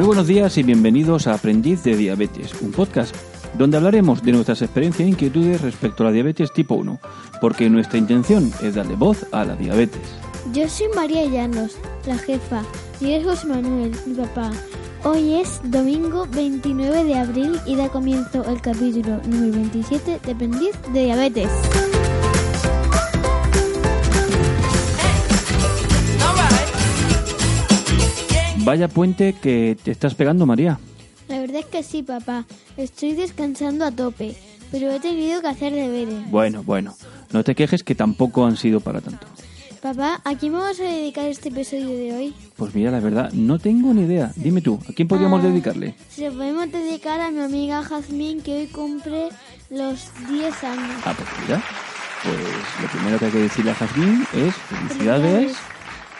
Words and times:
Muy 0.00 0.06
buenos 0.06 0.28
días 0.28 0.56
y 0.56 0.62
bienvenidos 0.62 1.26
a 1.26 1.34
Aprendiz 1.34 1.84
de 1.84 1.94
Diabetes, 1.94 2.54
un 2.62 2.72
podcast 2.72 3.14
donde 3.58 3.76
hablaremos 3.76 4.22
de 4.22 4.32
nuestras 4.32 4.62
experiencias 4.62 5.06
e 5.06 5.10
inquietudes 5.10 5.60
respecto 5.60 6.02
a 6.02 6.06
la 6.06 6.12
diabetes 6.12 6.54
tipo 6.54 6.76
1, 6.76 6.98
porque 7.38 7.68
nuestra 7.68 7.98
intención 7.98 8.50
es 8.62 8.76
darle 8.76 8.94
voz 8.96 9.26
a 9.30 9.44
la 9.44 9.56
diabetes. 9.56 10.00
Yo 10.54 10.66
soy 10.70 10.86
María 10.96 11.26
Llanos, 11.26 11.76
la 12.06 12.16
jefa, 12.16 12.62
y 12.98 13.12
es 13.12 13.24
José 13.26 13.48
Manuel, 13.48 13.92
mi 14.06 14.14
papá. 14.14 14.50
Hoy 15.04 15.34
es 15.34 15.60
domingo 15.64 16.26
29 16.30 17.04
de 17.04 17.18
abril 17.18 17.60
y 17.66 17.76
da 17.76 17.90
comienzo 17.90 18.42
el 18.50 18.58
capítulo 18.62 19.20
número 19.26 19.52
27 19.52 20.18
de 20.24 20.32
Aprendiz 20.32 20.72
de 20.94 21.04
Diabetes. 21.04 21.50
Vaya 28.70 28.86
puente 28.86 29.32
que 29.32 29.76
te 29.82 29.90
estás 29.90 30.14
pegando, 30.14 30.46
María. 30.46 30.78
La 31.26 31.40
verdad 31.40 31.56
es 31.58 31.66
que 31.66 31.82
sí, 31.82 32.04
papá. 32.04 32.44
Estoy 32.76 33.14
descansando 33.14 33.84
a 33.84 33.90
tope, 33.90 34.36
pero 34.70 34.92
he 34.92 35.00
tenido 35.00 35.40
que 35.40 35.48
hacer 35.48 35.72
deberes. 35.72 36.30
Bueno, 36.30 36.62
bueno, 36.62 36.94
no 37.32 37.42
te 37.42 37.56
quejes 37.56 37.82
que 37.82 37.96
tampoco 37.96 38.46
han 38.46 38.56
sido 38.56 38.78
para 38.78 39.00
tanto. 39.00 39.26
Papá, 39.82 40.20
¿a 40.24 40.36
quién 40.36 40.52
vamos 40.52 40.78
a 40.78 40.84
dedicar 40.84 41.24
este 41.26 41.48
episodio 41.48 41.88
de 41.88 42.12
hoy? 42.14 42.34
Pues 42.56 42.72
mira, 42.72 42.92
la 42.92 43.00
verdad, 43.00 43.32
no 43.32 43.58
tengo 43.58 43.92
ni 43.92 44.02
idea. 44.02 44.30
Dime 44.36 44.60
tú, 44.62 44.78
¿a 44.88 44.92
quién 44.92 45.08
podríamos 45.08 45.40
Ah, 45.42 45.48
dedicarle? 45.48 45.96
Se 46.08 46.30
lo 46.30 46.36
podemos 46.36 46.70
dedicar 46.70 47.20
a 47.20 47.32
mi 47.32 47.40
amiga 47.40 47.82
Jazmín, 47.82 48.40
que 48.40 48.56
hoy 48.56 48.66
cumple 48.68 49.30
los 49.70 50.10
10 50.28 50.62
años. 50.62 51.02
Ah, 51.04 51.12
pues 51.16 51.28
mira, 51.42 51.60
pues 52.22 52.36
lo 52.82 52.88
primero 52.88 53.18
que 53.18 53.24
hay 53.24 53.32
que 53.32 53.38
decirle 53.38 53.72
a 53.72 53.74
Jazmín 53.74 54.24
es 54.32 54.54
felicidades. 54.54 55.56
Felicidades. 55.56 55.56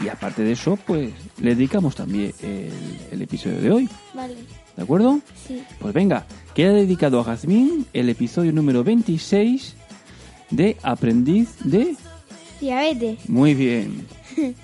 Y 0.02 0.09
aparte 0.09 0.42
de 0.42 0.52
eso, 0.52 0.77
pues 0.86 1.12
le 1.40 1.54
dedicamos 1.54 1.94
también 1.94 2.33
el, 2.42 2.70
el 3.12 3.22
episodio 3.22 3.61
de 3.61 3.70
hoy, 3.70 3.88
Vale, 4.14 4.34
¿de 4.77 4.83
acuerdo? 4.83 5.20
sí. 5.47 5.62
Pues 5.78 5.92
venga, 5.92 6.25
queda 6.55 6.72
dedicado 6.72 7.20
a 7.20 7.25
Jazmín 7.25 7.86
el 7.92 8.08
episodio 8.08 8.52
número 8.52 8.83
26 8.83 9.77
de 10.50 10.77
Aprendiz 10.83 11.50
de... 11.64 11.97
Diabetes. 12.60 13.28
Muy 13.28 13.55
bien. 13.55 14.06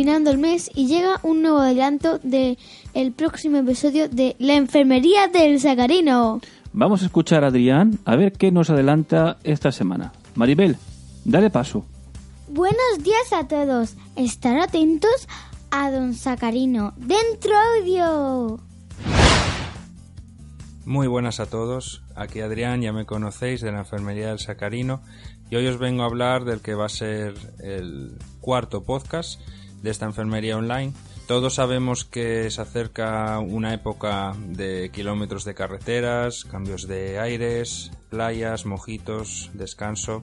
terminando 0.00 0.30
el 0.30 0.38
mes 0.38 0.70
y 0.74 0.86
llega 0.86 1.20
un 1.22 1.42
nuevo 1.42 1.58
adelanto 1.58 2.18
de 2.22 2.56
el 2.94 3.12
próximo 3.12 3.58
episodio 3.58 4.08
de 4.08 4.34
La 4.38 4.54
enfermería 4.54 5.28
del 5.28 5.60
sacarino. 5.60 6.40
Vamos 6.72 7.02
a 7.02 7.04
escuchar 7.04 7.44
a 7.44 7.48
Adrián 7.48 7.98
a 8.06 8.16
ver 8.16 8.32
qué 8.32 8.50
nos 8.50 8.70
adelanta 8.70 9.36
esta 9.44 9.72
semana. 9.72 10.14
Maribel, 10.36 10.78
dale 11.26 11.50
paso. 11.50 11.84
Buenos 12.48 13.04
días 13.04 13.30
a 13.34 13.46
todos. 13.46 13.96
Estar 14.16 14.58
atentos 14.58 15.28
a 15.70 15.90
Don 15.90 16.14
Sacarino. 16.14 16.94
Dentro 16.96 17.52
audio. 17.78 18.58
Muy 20.86 21.08
buenas 21.08 21.40
a 21.40 21.46
todos, 21.46 22.02
aquí 22.16 22.40
Adrián, 22.40 22.80
ya 22.80 22.94
me 22.94 23.04
conocéis 23.04 23.60
de 23.60 23.70
la 23.70 23.80
Enfermería 23.80 24.28
del 24.28 24.38
Sacarino 24.38 25.02
y 25.50 25.56
hoy 25.56 25.66
os 25.66 25.78
vengo 25.78 26.04
a 26.04 26.06
hablar 26.06 26.46
del 26.46 26.62
que 26.62 26.74
va 26.74 26.86
a 26.86 26.88
ser 26.88 27.34
el 27.58 28.16
cuarto 28.40 28.82
podcast 28.82 29.38
de 29.82 29.90
esta 29.90 30.06
enfermería 30.06 30.56
online. 30.56 30.92
Todos 31.26 31.54
sabemos 31.54 32.04
que 32.04 32.50
se 32.50 32.60
acerca 32.60 33.38
una 33.38 33.72
época 33.72 34.34
de 34.48 34.90
kilómetros 34.92 35.44
de 35.44 35.54
carreteras, 35.54 36.44
cambios 36.44 36.88
de 36.88 37.20
aires, 37.20 37.92
playas, 38.08 38.66
mojitos, 38.66 39.50
descanso. 39.54 40.22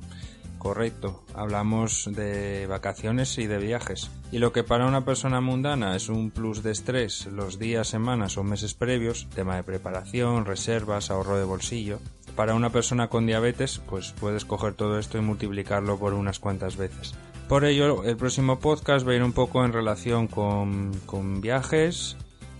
Correcto, 0.57 1.23
hablamos 1.33 2.09
de 2.11 2.65
vacaciones 2.67 3.37
y 3.37 3.47
de 3.47 3.57
viajes. 3.57 4.09
Y 4.31 4.39
lo 4.39 4.51
que 4.51 4.63
para 4.63 4.87
una 4.87 5.05
persona 5.05 5.39
mundana 5.39 5.95
es 5.95 6.09
un 6.09 6.29
plus 6.31 6.61
de 6.63 6.71
estrés 6.71 7.27
los 7.27 7.57
días, 7.57 7.87
semanas 7.87 8.37
o 8.37 8.43
meses 8.43 8.73
previos, 8.73 9.27
tema 9.33 9.55
de 9.55 9.63
preparación, 9.63 10.45
reservas, 10.45 11.09
ahorro 11.09 11.37
de 11.37 11.45
bolsillo, 11.45 11.99
para 12.35 12.53
una 12.53 12.69
persona 12.69 13.07
con 13.07 13.25
diabetes, 13.25 13.81
pues 13.89 14.13
puedes 14.19 14.45
coger 14.45 14.73
todo 14.73 14.99
esto 14.99 15.17
y 15.17 15.21
multiplicarlo 15.21 15.97
por 15.97 16.13
unas 16.13 16.37
cuantas 16.37 16.77
veces. 16.77 17.15
Por 17.47 17.63
ello, 17.63 18.03
el 18.03 18.17
próximo 18.17 18.59
podcast 18.59 19.07
va 19.07 19.13
a 19.13 19.15
ir 19.15 19.23
un 19.23 19.31
poco 19.31 19.63
en 19.63 19.71
relación 19.71 20.27
con, 20.27 20.91
con 21.05 21.39
viajes 21.39 22.17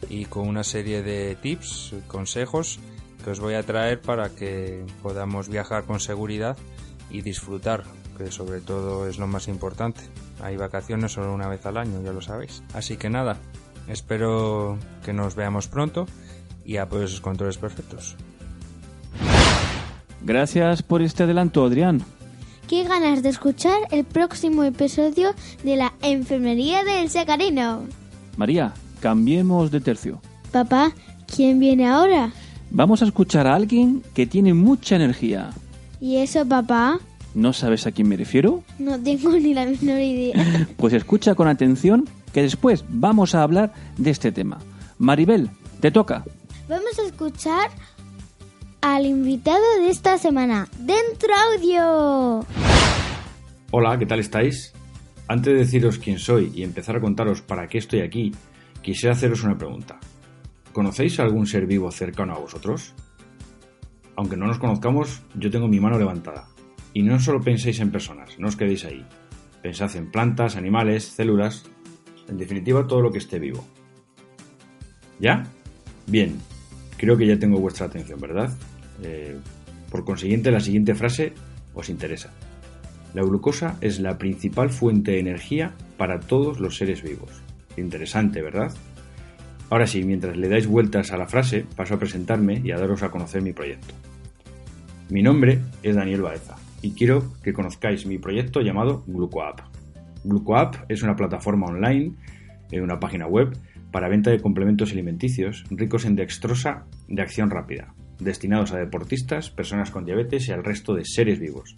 y 0.10 0.26
con 0.26 0.48
una 0.48 0.64
serie 0.64 1.04
de 1.04 1.36
tips, 1.36 1.94
consejos 2.08 2.80
que 3.22 3.32
os 3.32 3.42
voy 3.42 3.56
a 3.56 3.64
traer 3.64 4.00
para 4.00 4.30
que 4.30 4.86
podamos 5.04 5.50
viajar 5.50 5.84
con 5.84 6.00
seguridad 6.00 6.58
y 7.10 7.22
disfrutar, 7.22 7.84
que 8.18 8.32
sobre 8.32 8.62
todo 8.62 9.08
es 9.08 9.20
lo 9.20 9.28
más 9.28 9.50
importante. 9.50 10.00
Hay 10.42 10.56
vacaciones 10.56 11.12
solo 11.12 11.34
una 11.34 11.50
vez 11.50 11.66
al 11.66 11.76
año, 11.76 12.02
ya 12.02 12.14
lo 12.14 12.22
sabéis. 12.22 12.64
Así 12.74 12.96
que 12.96 13.10
nada, 13.10 13.36
espero 13.90 14.78
que 15.04 15.12
nos 15.12 15.36
veamos 15.36 15.68
pronto 15.68 16.06
y 16.64 16.78
apoyo 16.78 17.10
sus 17.10 17.20
controles 17.20 17.58
perfectos. 17.58 18.16
Gracias 20.22 20.82
por 20.82 21.02
este 21.02 21.24
adelanto, 21.24 21.66
Adrián. 21.66 22.06
Qué 22.68 22.84
ganas 22.84 23.24
de 23.24 23.30
escuchar 23.30 23.78
el 23.92 24.04
próximo 24.04 24.64
episodio 24.64 25.34
de 25.64 25.78
La 25.78 25.94
enfermería 26.02 26.84
del 26.84 27.10
sacarino. 27.10 27.84
María, 28.36 28.74
cambiemos 29.00 29.72
de 29.72 29.80
tercio. 29.80 30.22
Papá, 30.52 30.92
¿quién 31.34 31.60
viene 31.60 31.88
ahora? 31.88 32.34
Vamos 32.70 33.02
a 33.02 33.06
escuchar 33.06 33.48
a 33.48 33.56
alguien 33.56 34.04
que 34.14 34.26
tiene 34.28 34.54
mucha 34.54 34.98
energía. 34.98 35.52
¿Y 36.02 36.18
eso, 36.18 36.46
papá? 36.46 37.00
¿No 37.34 37.54
sabes 37.54 37.88
a 37.88 37.92
quién 37.94 38.10
me 38.10 38.18
refiero? 38.18 38.64
No 38.80 39.00
tengo 39.00 39.32
ni 39.32 39.54
la 39.54 39.66
menor 39.66 40.02
idea. 40.02 40.68
Pues 40.78 40.92
escucha 40.94 41.36
con 41.36 41.48
atención 41.48 42.04
que 42.34 42.42
después 42.42 42.84
vamos 42.90 43.34
a 43.34 43.44
hablar 43.44 43.72
de 43.98 44.12
este 44.12 44.34
tema. 44.34 44.58
Maribel, 44.98 45.50
te 45.80 45.90
toca. 45.90 46.26
Vamos 46.68 47.00
a 47.00 47.04
escuchar 47.04 47.70
al 48.96 49.06
invitado 49.06 49.64
de 49.82 49.90
esta 49.90 50.18
semana. 50.18 50.70
¡Dentro 50.80 51.30
audio! 51.52 52.46
Hola, 53.72 53.98
¿qué 54.00 54.06
tal 54.06 54.20
estáis? 54.20 54.74
Antes 55.28 55.54
de 55.54 55.60
deciros 55.60 56.00
quién 56.00 56.20
soy 56.20 56.54
y 56.56 56.64
empezar 56.64 56.96
a 56.96 57.02
contaros 57.02 57.42
para 57.42 57.68
qué 57.68 57.80
estoy 57.80 58.00
aquí, 58.00 58.32
quisiera 58.82 59.14
haceros 59.14 59.44
una 59.44 59.58
pregunta. 59.58 60.00
¿Conocéis 60.72 61.20
algún 61.20 61.48
ser 61.48 61.68
vivo 61.68 61.92
cercano 61.92 62.34
a 62.34 62.40
vosotros? 62.40 62.94
Aunque 64.16 64.38
no 64.38 64.48
nos 64.48 64.58
conozcamos, 64.58 65.22
yo 65.36 65.52
tengo 65.52 65.68
mi 65.68 65.82
mano 65.82 66.00
levantada. 66.00 66.48
Y 66.94 67.04
no 67.04 67.20
solo 67.20 67.42
penséis 67.42 67.82
en 67.82 67.92
personas, 67.92 68.40
no 68.40 68.48
os 68.48 68.56
quedéis 68.56 68.86
ahí. 68.86 69.06
Pensad 69.62 69.94
en 69.98 70.10
plantas, 70.12 70.56
animales, 70.56 71.04
células, 71.04 71.66
en 72.30 72.38
definitiva 72.38 72.88
todo 72.88 73.02
lo 73.02 73.12
que 73.12 73.18
esté 73.18 73.38
vivo. 73.38 73.66
¿Ya? 75.20 75.44
Bien, 76.06 76.38
creo 76.96 77.18
que 77.18 77.28
ya 77.28 77.38
tengo 77.38 77.60
vuestra 77.60 77.88
atención, 77.88 78.22
¿verdad? 78.22 78.50
Eh, 79.04 79.38
por 79.90 80.04
consiguiente, 80.04 80.52
la 80.52 80.60
siguiente 80.60 80.96
frase 80.96 81.34
os 81.74 81.90
interesa. 81.90 82.32
La 83.14 83.24
glucosa 83.24 83.78
es 83.82 84.00
la 84.00 84.18
principal 84.18 84.70
fuente 84.70 85.12
de 85.12 85.20
energía 85.20 85.74
para 85.98 86.20
todos 86.20 86.60
los 86.60 86.78
seres 86.78 87.02
vivos. 87.02 87.32
Interesante, 87.78 88.42
¿verdad? 88.42 88.72
Ahora 89.70 89.88
sí, 89.88 90.04
mientras 90.04 90.38
le 90.38 90.50
dais 90.50 90.68
vueltas 90.68 91.12
a 91.12 91.18
la 91.18 91.28
frase, 91.28 91.66
paso 91.76 91.96
a 91.96 92.00
presentarme 92.00 92.62
y 92.64 92.72
a 92.72 92.78
daros 92.78 93.04
a 93.04 93.10
conocer 93.10 93.42
mi 93.42 93.54
proyecto. 93.54 93.94
Mi 95.10 95.22
nombre 95.22 95.60
es 95.84 95.96
Daniel 95.96 96.22
Baeza 96.22 96.56
y 96.82 96.92
quiero 96.92 97.34
que 97.44 97.54
conozcáis 97.54 98.06
mi 98.06 98.18
proyecto 98.18 98.62
llamado 98.62 99.04
GlucoApp. 99.08 99.62
GlucoApp 100.24 100.76
es 100.90 101.04
una 101.04 101.16
plataforma 101.16 101.68
online, 101.68 102.14
eh, 102.72 102.82
una 102.82 103.00
página 103.00 103.28
web, 103.28 103.58
para 103.92 104.10
venta 104.10 104.32
de 104.32 104.42
complementos 104.42 104.92
alimenticios 104.92 105.64
ricos 105.70 106.06
en 106.06 106.16
dextrosa 106.16 106.86
de 107.08 107.22
acción 107.22 107.50
rápida, 107.50 107.94
destinados 108.20 108.74
a 108.74 108.78
deportistas, 108.78 109.50
personas 109.50 109.92
con 109.92 110.06
diabetes 110.06 110.48
y 110.48 110.52
al 110.52 110.64
resto 110.64 110.94
de 110.94 111.06
seres 111.06 111.40
vivos. 111.40 111.76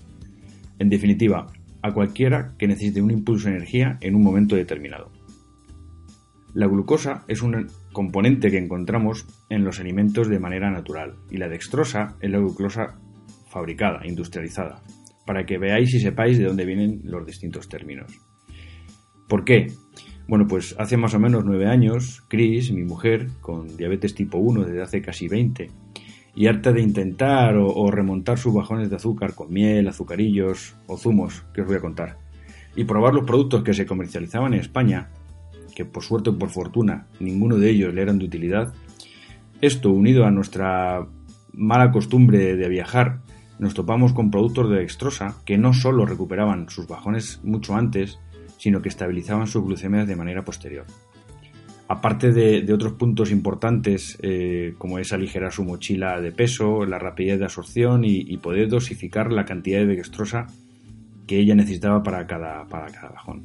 En 0.80 0.90
definitiva, 0.90 1.48
a 1.82 1.94
cualquiera 1.94 2.54
que 2.58 2.68
necesite 2.68 3.02
un 3.02 3.12
impulso 3.12 3.50
de 3.50 3.56
energía 3.56 3.98
en 4.02 4.16
un 4.16 4.24
momento 4.24 4.56
determinado. 4.56 5.12
La 6.54 6.68
glucosa 6.68 7.24
es 7.28 7.42
un 7.42 7.68
componente 7.94 8.50
que 8.50 8.58
encontramos 8.58 9.28
en 9.50 9.64
los 9.64 9.80
alimentos 9.80 10.30
de 10.30 10.40
manera 10.40 10.72
natural 10.72 11.16
y 11.30 11.38
la 11.38 11.48
dextrosa 11.48 12.16
es 12.22 12.32
la 12.32 12.40
glucosa 12.40 13.00
fabricada, 13.50 14.02
industrializada, 14.06 14.82
para 15.26 15.46
que 15.46 15.58
veáis 15.58 15.94
y 15.94 16.00
sepáis 16.00 16.38
de 16.38 16.46
dónde 16.46 16.66
vienen 16.66 17.02
los 17.04 17.26
distintos 17.26 17.70
términos. 17.70 18.20
¿Por 19.28 19.46
qué? 19.46 19.68
Bueno, 20.28 20.48
pues 20.48 20.76
hace 20.80 20.98
más 20.98 21.14
o 21.14 21.20
menos 21.20 21.44
nueve 21.46 21.68
años, 21.68 22.24
Chris, 22.28 22.72
mi 22.72 22.84
mujer, 22.84 23.28
con 23.42 23.76
diabetes 23.78 24.16
tipo 24.16 24.38
1 24.38 24.64
desde 24.64 24.82
hace 24.82 25.02
casi 25.02 25.28
20, 25.28 25.70
y 26.36 26.48
harta 26.48 26.72
de 26.72 26.82
intentar 26.82 27.56
o, 27.58 27.92
remontar 27.92 28.38
sus 28.38 28.54
bajones 28.54 28.90
de 28.90 28.96
azúcar 28.96 29.36
con 29.36 29.52
miel, 29.52 29.88
azucarillos 29.88 30.76
o 30.88 30.98
zumos, 30.98 31.44
que 31.54 31.62
os 31.62 31.68
voy 31.68 31.78
a 31.78 31.82
contar, 31.82 32.18
y 32.76 32.84
probar 32.84 33.14
los 33.14 33.26
productos 33.26 33.64
que 33.64 33.74
se 33.74 33.86
comercializaban 33.86 34.54
en 34.54 34.60
España, 34.60 35.10
que 35.76 35.86
por 35.86 36.04
suerte 36.04 36.30
o 36.30 36.38
por 36.38 36.50
fortuna 36.50 37.08
ninguno 37.20 37.58
de 37.58 37.70
ellos 37.70 37.94
le 37.94 38.02
eran 38.02 38.20
de 38.20 38.26
utilidad, 38.26 38.74
esto 39.62 39.92
unido 39.92 40.26
a 40.26 40.32
nuestra 40.32 41.08
mala 41.54 41.92
costumbre 41.92 42.56
de 42.56 42.70
viajar 42.70 43.22
nos 43.60 43.74
topamos 43.74 44.14
con 44.14 44.32
productos 44.32 44.70
de 44.70 44.78
dextrosa 44.78 45.36
que 45.46 45.58
no 45.58 45.74
solo 45.74 46.06
recuperaban 46.06 46.70
sus 46.70 46.88
bajones 46.88 47.42
mucho 47.44 47.76
antes, 47.76 48.18
sino 48.58 48.82
que 48.82 48.88
estabilizaban 48.88 49.48
sus 49.48 49.64
glucemias 49.64 50.08
de 50.08 50.16
manera 50.16 50.44
posterior. 50.44 50.86
Aparte 51.92 52.32
de, 52.32 52.72
otros 52.72 52.94
puntos 52.94 53.32
importantes, 53.32 54.16
eh, 54.22 54.76
como 54.78 55.00
es 55.00 55.12
aligerar 55.12 55.52
su 55.52 55.64
mochila 55.64 56.22
de 56.22 56.32
peso, 56.32 56.86
la 56.86 57.00
rapidez 57.00 57.40
de 57.40 57.46
absorción 57.46 58.04
y, 58.06 58.38
poder 58.38 58.70
dosificar 58.70 59.32
la 59.34 59.44
cantidad 59.44 59.80
de 59.80 59.88
dextrosa 59.88 60.46
que 61.26 61.40
ella 61.40 61.56
necesitaba 61.56 62.04
para 62.04 62.28
cada, 62.28 62.64
para 62.66 62.92
cada 62.92 63.10
bajón. 63.10 63.44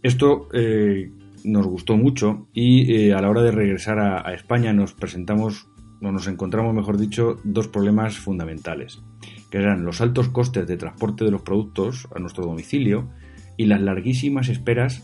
Esto 0.00 0.48
eh, 0.52 1.10
nos 1.42 1.66
gustó 1.66 1.96
mucho 1.96 2.46
y 2.52 2.94
eh, 2.94 3.12
a 3.12 3.20
la 3.20 3.30
hora 3.30 3.42
de 3.42 3.50
regresar 3.50 3.98
a, 3.98 4.32
España 4.32 4.72
nos 4.72 4.92
presentamos, 4.92 5.66
o 6.00 6.12
nos 6.12 6.28
encontramos, 6.28 6.72
mejor 6.72 6.98
dicho, 6.98 7.38
dos 7.42 7.66
problemas 7.66 8.16
fundamentales, 8.16 9.02
que 9.50 9.58
eran 9.58 9.84
los 9.84 10.00
altos 10.00 10.28
costes 10.28 10.68
de 10.68 10.76
transporte 10.76 11.24
de 11.24 11.32
los 11.32 11.42
productos 11.42 12.06
a 12.14 12.20
nuestro 12.20 12.44
domicilio 12.44 13.10
y 13.56 13.66
las 13.66 13.80
larguísimas 13.80 14.48
esperas 14.48 15.02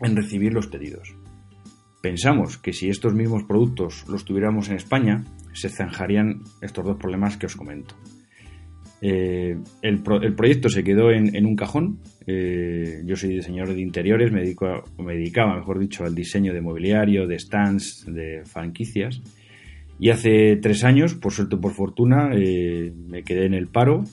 en 0.00 0.16
recibir 0.16 0.52
los 0.52 0.66
pedidos. 0.66 1.14
Pensamos 2.06 2.56
que 2.56 2.72
si 2.72 2.88
estos 2.88 3.14
mismos 3.14 3.42
productos 3.42 4.04
los 4.08 4.24
tuviéramos 4.24 4.68
en 4.68 4.76
España, 4.76 5.24
se 5.52 5.68
zanjarían 5.68 6.44
estos 6.62 6.84
dos 6.84 6.96
problemas 6.98 7.36
que 7.36 7.46
os 7.46 7.56
comento. 7.56 7.96
Eh, 9.02 9.58
el, 9.82 10.02
proyecto 10.02 10.68
se 10.68 10.84
quedó 10.84 11.10
en, 11.10 11.44
un 11.44 11.56
cajón. 11.56 11.98
Eh, 12.24 13.02
yo 13.04 13.16
soy 13.16 13.30
diseñador 13.30 13.74
de 13.74 13.80
interiores, 13.80 14.30
me, 14.30 14.42
dedicaba, 14.44 15.56
mejor 15.56 15.80
dicho, 15.80 16.04
al 16.04 16.14
diseño 16.14 16.54
de 16.54 16.60
mobiliario, 16.60 17.26
de 17.26 17.40
stands, 17.40 18.06
de 18.06 18.44
franquicias. 18.44 19.20
Y 19.98 20.10
hace 20.10 20.58
tres 20.62 20.84
años, 20.84 21.16
por 21.16 21.32
suerte 21.32 21.56
o 21.56 21.60
por 21.60 21.72
fortuna, 21.72 22.30
eh, 22.36 22.92
me 22.94 23.24
quedé 23.24 23.46
en 23.46 23.54
el 23.54 23.66
paro 23.66 24.04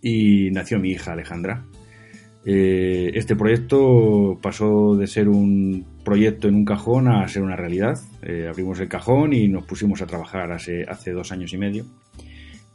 y 0.00 0.48
nació 0.52 0.78
mi 0.78 0.90
hija 0.90 1.14
Alejandra. 1.14 1.66
este 2.44 3.34
proyecto 3.34 4.38
pasó 4.40 4.94
de 4.96 5.08
ser 5.08 5.28
un 5.28 5.93
proyecto 6.04 6.48
en 6.48 6.54
un 6.54 6.64
cajón 6.64 7.08
a 7.08 7.26
ser 7.28 7.42
una 7.42 7.56
realidad. 7.56 7.98
Eh, 8.22 8.46
abrimos 8.48 8.78
el 8.80 8.88
cajón 8.88 9.32
y 9.32 9.48
nos 9.48 9.64
pusimos 9.64 10.02
a 10.02 10.06
trabajar 10.06 10.52
hace, 10.52 11.12
dos 11.12 11.32
años 11.32 11.52
y 11.52 11.58
medio. 11.58 11.84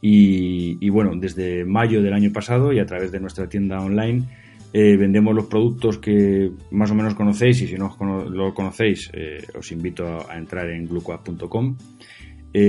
Y, 0.02 0.88
bueno, 0.88 1.12
desde 1.14 1.64
mayo 1.64 2.02
del 2.02 2.14
año 2.14 2.32
pasado 2.32 2.72
y 2.72 2.78
a 2.78 2.86
través 2.86 3.12
de 3.12 3.20
nuestra 3.20 3.48
tienda 3.48 3.80
online 3.80 4.24
eh, 4.72 4.96
vendemos 4.96 5.34
los 5.34 5.46
productos 5.46 5.98
que 5.98 6.50
más 6.70 6.90
o 6.90 6.94
menos 6.94 7.14
conocéis 7.14 7.60
y 7.60 7.66
si 7.66 7.74
no 7.74 7.94
lo 8.30 8.54
conocéis 8.54 9.10
eh, 9.12 9.44
os 9.58 9.70
invito 9.72 10.06
a, 10.06 10.38
entrar 10.38 10.70
en 10.70 10.86
glucoa.com. 10.86 11.76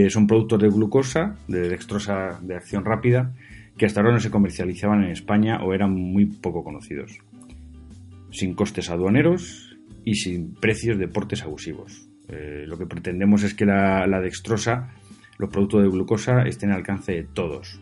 son 0.10 0.28
productos 0.28 0.60
de 0.62 0.70
glucosa, 0.70 1.36
de 1.48 1.70
dextrosa 1.70 2.40
de 2.42 2.56
acción 2.56 2.84
rápida, 2.84 3.34
que 3.78 3.86
hasta 3.86 4.02
ahora 4.02 4.14
no 4.14 4.20
se 4.20 4.30
comercializaban 4.30 5.04
en 5.04 5.12
España 5.12 5.64
o 5.64 5.74
eran 5.74 5.94
muy 5.94 6.26
poco 6.26 6.64
conocidos. 6.64 7.18
Sin 8.32 8.54
costes 8.54 8.90
aduaneros, 8.90 9.71
y 10.06 10.16
sin 10.16 10.54
precios 10.54 10.98
de 10.98 11.08
portes 11.08 11.44
abusivos. 11.44 12.08
Eh, 12.28 12.66
lo 12.66 12.78
que 12.78 12.86
pretendemos 12.86 13.44
es 13.44 13.54
que 13.54 13.66
la, 13.66 14.22
dextrosa, 14.22 14.94
los 15.38 15.50
productos 15.50 15.84
de 15.84 15.90
glucosa, 15.90 16.44
estén 16.44 16.72
al 16.72 16.78
alcance 16.78 17.14
de 17.14 17.24
todos. 17.24 17.80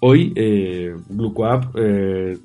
Hoy, 0.00 0.32
eh, 0.34 0.94
GlucoApp, 1.08 1.76
eh, 1.76 2.38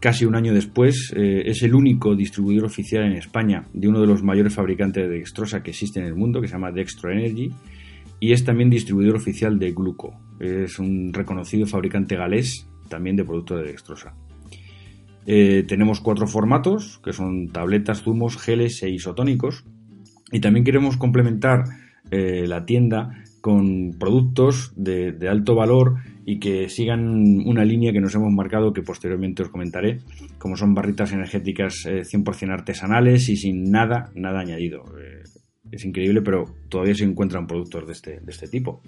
casi 0.00 0.24
un 0.24 0.36
año 0.36 0.54
después, 0.54 1.12
es 1.14 1.62
el 1.62 1.74
único 1.74 2.14
distribuidor 2.14 2.66
oficial 2.66 3.04
en 3.04 3.12
España 3.12 3.64
de 3.72 3.88
uno 3.88 4.00
de 4.00 4.06
los 4.06 4.22
mayores 4.22 4.54
fabricantes 4.54 5.02
de 5.04 5.16
dextrosa 5.16 5.62
que 5.62 5.70
existe 5.70 6.00
en 6.00 6.06
el 6.06 6.14
mundo, 6.14 6.40
que 6.40 6.46
se 6.46 6.52
llama 6.52 6.70
Dextro 6.70 7.10
Energy, 7.10 7.50
y 8.20 8.32
es 8.32 8.44
también 8.44 8.70
distribuidor 8.70 9.16
oficial 9.16 9.58
de 9.58 9.72
Gluco. 9.72 10.14
Es 10.38 10.78
un 10.78 11.12
reconocido 11.12 11.66
fabricante 11.66 12.16
galés 12.16 12.66
también 12.88 13.16
de 13.16 13.24
productos 13.24 13.60
de 13.60 13.66
dextrosa. 13.68 14.14
Eh, 15.26 15.64
tenemos 15.66 16.00
cuatro 16.00 16.26
formatos, 16.28 17.00
que 17.04 17.12
son 17.12 17.48
tabletas, 17.48 18.02
zumos, 18.02 18.38
geles 18.38 18.82
e 18.82 18.90
isotónicos. 18.90 19.64
Y 20.30 20.40
también 20.40 20.64
queremos 20.64 20.96
complementar 20.96 21.64
eh, 22.10 22.46
la 22.46 22.64
tienda 22.64 23.24
con 23.40 23.92
productos 23.98 24.72
de, 24.76 25.16
alto 25.28 25.54
valor 25.54 25.96
y 26.24 26.38
que 26.40 26.68
sigan 26.68 27.46
una 27.46 27.64
línea 27.64 27.92
que 27.92 28.00
nos 28.00 28.14
hemos 28.14 28.32
marcado 28.32 28.72
que 28.72 28.82
posteriormente 28.82 29.42
os 29.42 29.50
comentaré, 29.50 30.00
como 30.38 30.56
son 30.56 30.74
barritas 30.74 31.12
energéticas 31.12 31.86
100% 31.86 32.48
eh, 32.48 32.52
artesanales 32.52 33.28
y 33.28 33.36
sin 33.36 33.70
nada, 33.70 34.10
nada 34.14 34.40
añadido. 34.40 34.82
es 35.70 35.84
increíble, 35.84 36.22
pero 36.22 36.44
todavía 36.68 36.94
se 36.94 37.04
encuentran 37.04 37.46
productos 37.46 37.86
de 37.86 37.92
este, 37.92 38.20
de 38.20 38.32
este 38.32 38.48
tipo. 38.48 38.80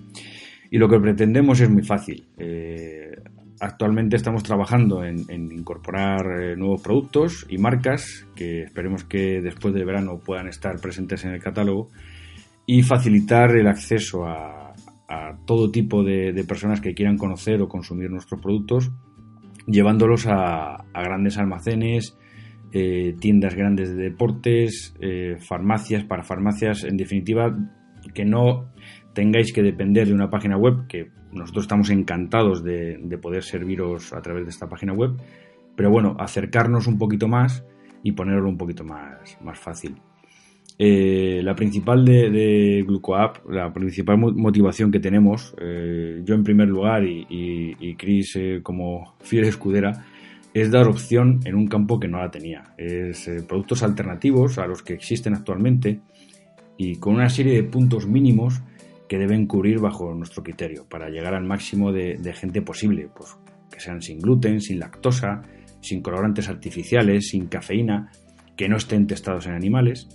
Y 0.70 0.78
lo 0.78 0.88
que 0.88 0.98
pretendemos 0.98 1.60
es 1.60 1.70
muy 1.70 1.82
fácil 1.82 2.26
actualmente 3.60 4.16
estamos 4.16 4.42
trabajando 4.42 5.04
en, 5.04 5.26
incorporar 5.28 6.40
eh, 6.40 6.56
nuevos 6.56 6.82
productos 6.82 7.46
y 7.48 7.58
marcas 7.58 8.26
que 8.34 8.62
esperemos 8.62 9.04
que 9.04 9.40
después 9.40 9.74
de 9.74 9.84
verano 9.84 10.18
puedan 10.18 10.48
estar 10.48 10.80
presentes 10.80 11.24
en 11.24 11.32
el 11.32 11.42
catálogo 11.42 11.88
y 12.66 12.82
facilitar 12.82 13.56
el 13.56 13.66
acceso 13.66 14.26
a, 14.26 14.54
todo 15.46 15.70
tipo 15.70 16.04
de, 16.04 16.44
personas 16.46 16.82
que 16.82 16.92
quieran 16.92 17.16
conocer 17.16 17.62
o 17.62 17.68
consumir 17.68 18.10
nuestros 18.10 18.42
productos, 18.42 18.90
llevándolos 19.66 20.26
a, 20.26 20.84
grandes 20.92 21.38
almacenes, 21.38 22.18
eh, 22.72 23.14
tiendas 23.18 23.54
grandes 23.54 23.96
de 23.96 24.02
deportes, 24.10 24.94
eh, 25.00 25.36
farmacias, 25.38 26.04
para 26.04 26.24
farmacias, 26.24 26.84
en 26.84 26.98
definitiva, 26.98 27.56
que 28.12 28.26
no 28.26 28.70
tengáis 29.14 29.50
que 29.54 29.62
depender 29.62 30.06
de 30.06 30.12
una 30.12 30.28
página 30.28 30.58
web 30.58 30.86
que 30.88 31.10
nosotros 31.32 31.64
estamos 31.64 31.90
encantados 31.90 32.62
de, 32.62 33.18
poder 33.20 33.42
serviros 33.42 34.12
a 34.12 34.22
través 34.22 34.44
de 34.44 34.50
esta 34.50 34.68
página 34.68 34.92
web, 34.92 35.12
pero 35.76 35.90
bueno, 35.90 36.16
acercarnos 36.18 36.86
un 36.86 36.98
poquito 36.98 37.28
más 37.28 37.64
y 38.02 38.12
ponerlo 38.12 38.48
un 38.48 38.56
poquito 38.56 38.84
más, 38.84 39.38
más 39.42 39.58
fácil. 39.58 39.96
Eh, 40.80 41.40
la 41.42 41.56
principal 41.56 42.04
de, 42.04 42.84
GlucoApp, 42.86 43.48
la 43.50 43.72
principal 43.72 44.16
motivación 44.18 44.92
que 44.92 45.00
tenemos, 45.00 45.54
eh, 45.60 46.22
yo 46.24 46.34
en 46.34 46.44
primer 46.44 46.68
lugar 46.68 47.04
y, 47.04 47.26
y, 47.28 47.94
Chris 47.96 48.36
eh, 48.36 48.60
como 48.62 49.16
fiel 49.20 49.44
escudera, 49.44 50.06
es 50.54 50.70
dar 50.70 50.86
opción 50.86 51.40
en 51.44 51.56
un 51.56 51.66
campo 51.66 51.98
que 51.98 52.06
no 52.06 52.18
la 52.18 52.30
tenía. 52.30 52.74
Es 52.76 53.28
productos 53.48 53.82
alternativos 53.82 54.58
a 54.58 54.66
los 54.66 54.82
que 54.82 54.94
existen 54.94 55.34
actualmente 55.34 56.00
y 56.76 56.96
con 56.96 57.14
una 57.14 57.28
serie 57.28 57.54
de 57.54 57.64
puntos 57.64 58.06
mínimos 58.06 58.62
que 59.08 59.18
deben 59.18 59.46
cubrir 59.46 59.80
bajo 59.80 60.14
nuestro 60.14 60.42
criterio 60.42 60.86
para 60.88 61.08
llegar 61.08 61.34
al 61.34 61.44
máximo 61.44 61.92
de, 61.92 62.32
gente 62.34 62.62
posible, 62.62 63.08
pues 63.14 63.36
que 63.70 63.80
sean 63.80 64.02
sin 64.02 64.20
gluten, 64.20 64.60
sin 64.60 64.78
lactosa, 64.78 65.42
sin 65.80 66.02
colorantes 66.02 66.48
artificiales, 66.48 67.28
sin 67.28 67.46
cafeína, 67.46 68.10
que 68.56 68.68
no 68.68 68.76
estén 68.76 69.06
testados 69.06 69.46
en 69.46 69.54
animales 69.54 70.08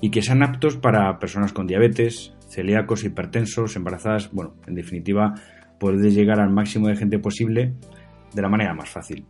y 0.00 0.10
que 0.10 0.22
sean 0.22 0.42
aptos 0.42 0.76
para 0.76 1.18
personas 1.18 1.52
con 1.52 1.66
diabetes, 1.66 2.34
celíacos, 2.48 3.04
hipertensos, 3.04 3.76
embarazadas, 3.76 4.30
bueno, 4.32 4.54
en 4.66 4.74
definitiva, 4.74 5.34
poder 5.78 6.12
llegar 6.12 6.40
al 6.40 6.50
máximo 6.50 6.88
de 6.88 6.96
gente 6.96 7.18
posible 7.18 7.74
de 8.34 8.42
la 8.42 8.48
manera 8.48 8.74
más 8.74 8.90
fácil. 8.90 9.24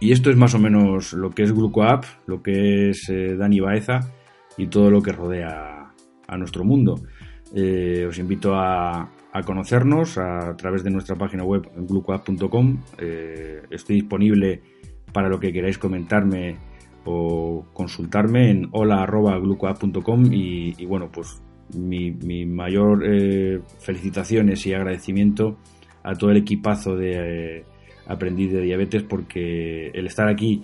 Y 0.00 0.12
esto 0.12 0.30
es 0.30 0.36
más 0.36 0.54
o 0.54 0.58
menos 0.58 1.12
lo 1.12 1.30
que 1.30 1.42
es 1.42 1.52
GlucoApp, 1.52 2.04
lo 2.26 2.42
que 2.42 2.90
es 2.90 3.08
eh, 3.10 3.36
Dani 3.36 3.60
Baeza 3.60 4.00
y 4.56 4.68
todo 4.68 4.90
lo 4.90 5.02
que 5.02 5.12
rodea 5.12 5.92
a 6.26 6.36
nuestro 6.38 6.64
mundo. 6.64 6.96
Eh, 7.54 8.04
os 8.08 8.18
invito 8.18 8.54
a, 8.54 9.08
conocernos 9.46 10.18
a 10.18 10.56
través 10.56 10.84
de 10.84 10.90
nuestra 10.90 11.16
página 11.16 11.44
web 11.44 11.68
glucoapp.com. 11.76 12.78
Eh, 12.98 13.62
estoy 13.70 13.96
disponible 13.96 14.60
para 15.12 15.28
lo 15.28 15.38
que 15.38 15.52
queráis 15.52 15.78
comentarme 15.78 16.56
o 17.04 17.66
consultarme 17.72 18.50
en 18.50 18.68
hola.glucoapp.com 18.72 20.32
y, 20.32 20.74
y, 20.78 20.86
bueno, 20.86 21.10
pues 21.12 21.42
mi, 21.76 22.12
mayor 22.46 23.02
eh, 23.04 23.60
felicitaciones 23.78 24.66
y 24.66 24.74
agradecimiento 24.74 25.56
a 26.02 26.14
todo 26.14 26.30
el 26.30 26.38
equipazo 26.38 26.96
de 26.96 27.64
Aprendiz 28.06 28.52
de 28.52 28.62
Diabetes 28.62 29.02
porque 29.02 29.88
el 29.94 30.06
estar 30.06 30.28
aquí 30.28 30.62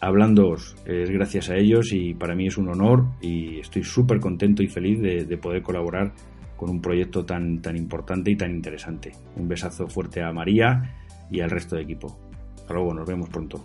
hablando 0.00 0.54
es 0.54 1.10
gracias 1.10 1.50
a 1.50 1.56
ellos 1.56 1.92
y 1.92 2.14
para 2.14 2.34
mí 2.34 2.46
es 2.46 2.58
un 2.58 2.68
honor 2.68 3.06
y 3.20 3.60
estoy 3.60 3.84
súper 3.84 4.20
contento 4.20 4.62
y 4.62 4.68
feliz 4.68 5.00
de, 5.00 5.36
poder 5.38 5.62
colaborar 5.62 6.12
con 6.56 6.70
un 6.70 6.80
proyecto 6.80 7.24
tan, 7.24 7.60
tan 7.60 7.76
importante 7.76 8.30
y 8.30 8.36
tan 8.36 8.50
interesante. 8.50 9.12
Un 9.36 9.48
besazo 9.48 9.86
fuerte 9.88 10.22
a 10.22 10.32
María 10.32 10.94
y 11.30 11.40
al 11.40 11.50
resto 11.50 11.76
del 11.76 11.84
equipo. 11.84 12.16
Hasta 12.56 12.74
luego, 12.74 12.94
nos 12.94 13.06
vemos 13.06 13.28
pronto. 13.28 13.64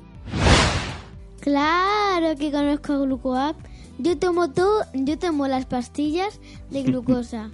Claro 1.39 2.35
que 2.37 2.51
conozco 2.51 2.93
a 2.93 2.97
GlucoApp. 2.99 3.55
Yo 3.97 4.17
tomo 4.17 4.51
todo, 4.51 4.83
yo 4.93 5.17
tomo 5.17 5.47
las 5.47 5.65
pastillas 5.65 6.39
de 6.69 6.83
glucosa. 6.83 7.49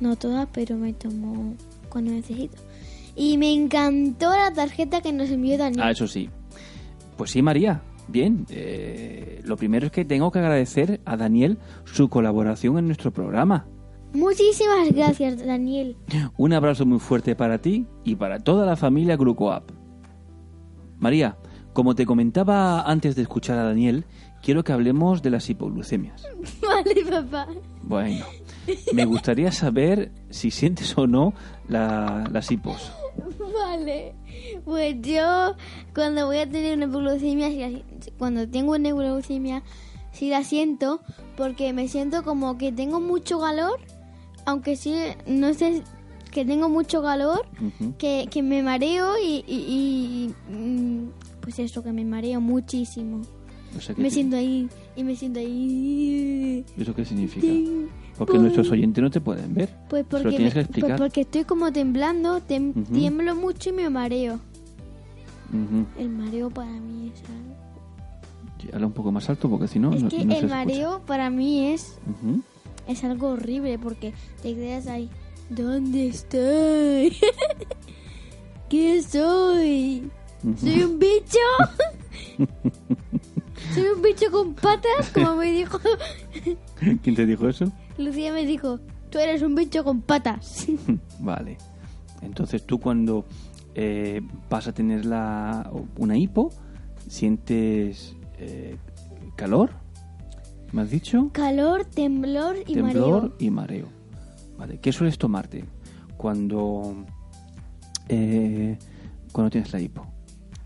no 0.00 0.16
todas, 0.16 0.48
pero 0.52 0.76
me 0.76 0.92
tomo 0.92 1.54
cuando 1.88 2.12
necesito. 2.12 2.56
Y 3.14 3.38
me 3.38 3.52
encantó 3.52 4.30
la 4.30 4.52
tarjeta 4.52 5.00
que 5.00 5.12
nos 5.12 5.30
envió 5.30 5.56
Daniel. 5.56 5.82
Ah, 5.82 5.90
eso 5.90 6.06
sí. 6.06 6.28
Pues 7.16 7.30
sí, 7.30 7.40
María. 7.40 7.82
Bien, 8.08 8.46
eh, 8.50 9.40
lo 9.44 9.56
primero 9.56 9.86
es 9.86 9.92
que 9.92 10.04
tengo 10.04 10.30
que 10.30 10.38
agradecer 10.38 11.00
a 11.04 11.16
Daniel 11.16 11.58
su 11.84 12.08
colaboración 12.08 12.78
en 12.78 12.86
nuestro 12.86 13.12
programa. 13.12 13.66
Muchísimas 14.14 14.90
gracias, 14.92 15.44
Daniel. 15.44 15.96
Un 16.38 16.52
abrazo 16.52 16.86
muy 16.86 17.00
fuerte 17.00 17.34
para 17.34 17.58
ti 17.58 17.86
y 18.04 18.14
para 18.16 18.38
toda 18.38 18.64
la 18.64 18.76
familia 18.76 19.16
Grucoap. 19.16 19.70
María, 20.98 21.36
como 21.72 21.94
te 21.94 22.06
comentaba 22.06 22.82
antes 22.82 23.16
de 23.16 23.22
escuchar 23.22 23.58
a 23.58 23.64
Daniel, 23.64 24.04
quiero 24.42 24.64
que 24.64 24.72
hablemos 24.72 25.20
de 25.22 25.30
las 25.30 25.50
hipoglucemias. 25.50 26.22
Vale, 26.62 27.04
papá. 27.10 27.48
Bueno, 27.82 28.24
me 28.94 29.04
gustaría 29.04 29.52
saber 29.52 30.12
si 30.30 30.50
sientes 30.50 30.96
o 30.96 31.06
no 31.06 31.34
la- 31.68 32.24
las 32.32 32.50
hipos. 32.50 32.92
Vale. 33.54 34.14
Pues 34.64 34.96
yo, 35.02 35.54
cuando 35.94 36.26
voy 36.26 36.38
a 36.38 36.48
tener 36.48 36.76
una 36.76 36.86
hipoglucemia, 36.86 37.48
si 38.00 38.10
cuando 38.18 38.48
tengo 38.48 38.72
una 38.72 38.88
hipoglucemia, 38.88 39.62
sí 40.12 40.28
la 40.30 40.44
siento, 40.44 41.00
porque 41.36 41.72
me 41.72 41.88
siento 41.88 42.22
como 42.24 42.58
que 42.58 42.72
tengo 42.72 43.00
mucho 43.00 43.40
calor, 43.40 43.78
aunque 44.44 44.76
sí, 44.76 44.94
no 45.26 45.52
sé, 45.54 45.82
que 46.30 46.44
tengo 46.44 46.68
mucho 46.68 47.02
calor, 47.02 47.46
que, 47.98 48.28
que 48.30 48.42
me 48.42 48.62
mareo 48.62 49.18
y, 49.18 49.44
y- 49.46 50.34
y, 50.50 50.52
mm, 50.54 51.08
pues 51.40 51.58
eso, 51.58 51.82
que 51.82 51.92
me 51.92 52.04
mareo 52.04 52.40
muchísimo. 52.40 53.22
O 53.76 53.80
sea, 53.80 53.94
que 53.94 54.00
Me 54.02 54.10
siento 54.10 54.36
ahí 54.36 54.68
y 54.96 55.04
me 55.04 55.16
siento 55.16 55.38
ahí. 55.40 56.64
¿Eso 56.78 56.94
qué 56.94 57.04
significa? 57.04 57.46
Porque 58.18 58.38
nuestros 58.38 58.70
oyentes 58.70 59.02
no 59.02 59.10
te 59.10 59.20
pueden 59.20 59.52
ver. 59.54 59.68
Pues 59.88 60.04
lo 60.04 60.08
porque, 60.08 60.30
tienes 60.30 60.52
que 60.54 60.58
me- 60.60 60.62
explicar. 60.62 60.90
pues 60.90 61.00
porque 61.00 61.20
estoy 61.22 61.44
como 61.44 61.70
temblando, 61.72 62.40
tem- 62.40 62.72
tiemblo 62.92 63.34
mucho 63.36 63.68
y 63.70 63.72
me 63.72 63.90
mareo. 63.90 64.40
El 65.98 66.08
mareo 66.08 66.50
para 66.50 66.70
mí 66.72 67.12
es 67.14 67.20
algo. 67.28 67.54
Sí, 68.60 68.68
Habla 68.72 68.86
un 68.86 68.92
poco 68.92 69.12
más 69.12 69.28
alto 69.28 69.48
porque 69.50 69.68
si 69.68 69.78
no, 69.78 69.92
es 69.92 70.02
no, 70.02 70.08
que 70.08 70.16
no 70.16 70.22
se 70.22 70.26
el 70.26 70.32
escucha. 70.46 70.54
mareo 70.54 71.02
para 71.06 71.28
mí 71.30 71.66
es, 71.72 71.98
es 72.88 73.04
algo 73.04 73.28
horrible 73.32 73.78
porque 73.78 74.12
te 74.42 74.54
quedas 74.54 74.86
ahí. 74.86 75.10
¿Dónde 75.50 76.08
estoy? 76.08 77.16
¿Qué 78.68 79.02
soy? 79.02 80.10
¿Soy 80.58 80.82
un 80.82 80.98
bicho? 80.98 81.38
¿Soy 83.74 83.84
un 83.94 84.02
bicho 84.02 84.30
con 84.30 84.54
patas? 84.54 85.10
Como 85.12 85.36
me 85.36 85.52
dijo. 85.52 85.78
¿Quién 87.02 87.14
te 87.14 87.26
dijo 87.26 87.48
eso? 87.48 87.70
Lucía 87.98 88.32
me 88.32 88.44
dijo, 88.46 88.80
tú 89.10 89.18
eres 89.18 89.42
un 89.42 89.54
bicho 89.54 89.84
con 89.84 90.02
patas. 90.02 90.66
Vale. 91.20 91.56
Entonces 92.22 92.64
tú 92.64 92.78
cuando 92.80 93.24
eh, 93.74 94.20
vas 94.50 94.66
a 94.68 94.72
tener 94.72 95.04
la, 95.04 95.70
una 95.98 96.16
hipo, 96.16 96.50
sientes 97.08 98.16
eh, 98.38 98.76
calor, 99.36 99.70
¿me 100.72 100.82
has 100.82 100.90
dicho? 100.90 101.30
Calor, 101.32 101.84
temblor 101.84 102.56
y 102.66 102.74
Temblor 102.74 103.22
mareo. 103.22 103.36
y 103.38 103.50
mareo. 103.50 103.86
Vale. 104.58 104.78
¿Qué 104.78 104.92
sueles 104.92 105.18
tomarte 105.18 105.64
cuando, 106.16 106.94
eh, 108.08 108.78
cuando 109.32 109.50
tienes 109.50 109.72
la 109.72 109.80
hipo? 109.80 110.06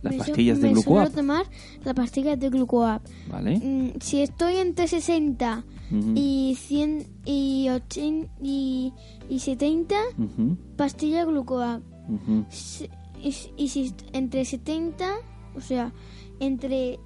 Las 0.03 0.13
Me 0.13 0.19
pastillas 0.19 0.59
de 0.61 0.69
me 0.69 0.73
glucoap, 0.73 0.97
suelo 0.97 1.11
tomar 1.11 1.47
las 1.85 1.95
pastillas 1.95 2.39
de 2.41 2.49
glucoap. 2.49 3.03
¿vale? 3.31 3.59
Mm, 3.59 4.01
si 4.01 4.23
estoy 4.23 4.57
entre 4.57 4.89
60 4.89 5.65
Ujú. 5.91 6.13
y 6.17 6.57
100 6.59 7.07
y 7.27 7.69
80 7.69 8.29
y, 8.43 8.93
y 9.29 9.39
70, 9.41 9.95
Ujú, 10.19 10.57
pastilla 10.77 11.25
glucoap. 11.25 11.83
ujú. 12.09 12.45
Si- 12.51 12.89
Y, 13.23 13.33
si- 13.33 13.53
y 13.59 13.69
si 13.69 13.93
entre 14.15 14.47
70, 14.47 15.13
o 15.55 15.61
sea, 15.61 15.93
entre 16.41 16.99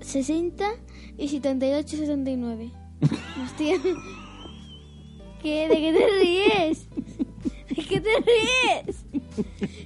60 0.00 0.64
y 1.18 1.26
78 1.28 1.96
y 1.96 1.98
79. 1.98 2.70
Hostia. 3.44 3.74
¿Qué? 5.42 5.68
¿De 5.68 5.74
qué 5.74 5.92
te 5.92 6.06
ríes? 6.22 6.88
¿De 7.76 7.84
qué 7.84 8.00
te 8.00 8.10
ríes? 8.24 8.96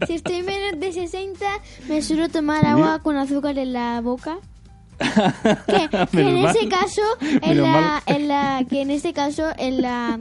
Si 0.06 0.14
estoy 0.14 0.42
menos 0.42 0.78
de 0.78 0.92
60, 0.92 1.44
me 1.88 2.02
suelo 2.02 2.28
tomar 2.28 2.64
agua 2.64 3.00
con 3.02 3.16
azúcar 3.16 3.58
en 3.58 3.72
la 3.72 4.00
boca. 4.00 4.38
Que, 5.66 5.88
que 6.12 6.20
en 6.20 6.36
ese 6.44 6.68
caso, 6.68 7.00
en 7.20 7.62
la, 7.62 8.02
en 8.04 8.28
la, 8.28 8.64
que 8.68 8.82
en 8.82 8.90
este 8.90 9.14
caso, 9.14 9.48
en 9.56 9.80
la, 9.80 10.20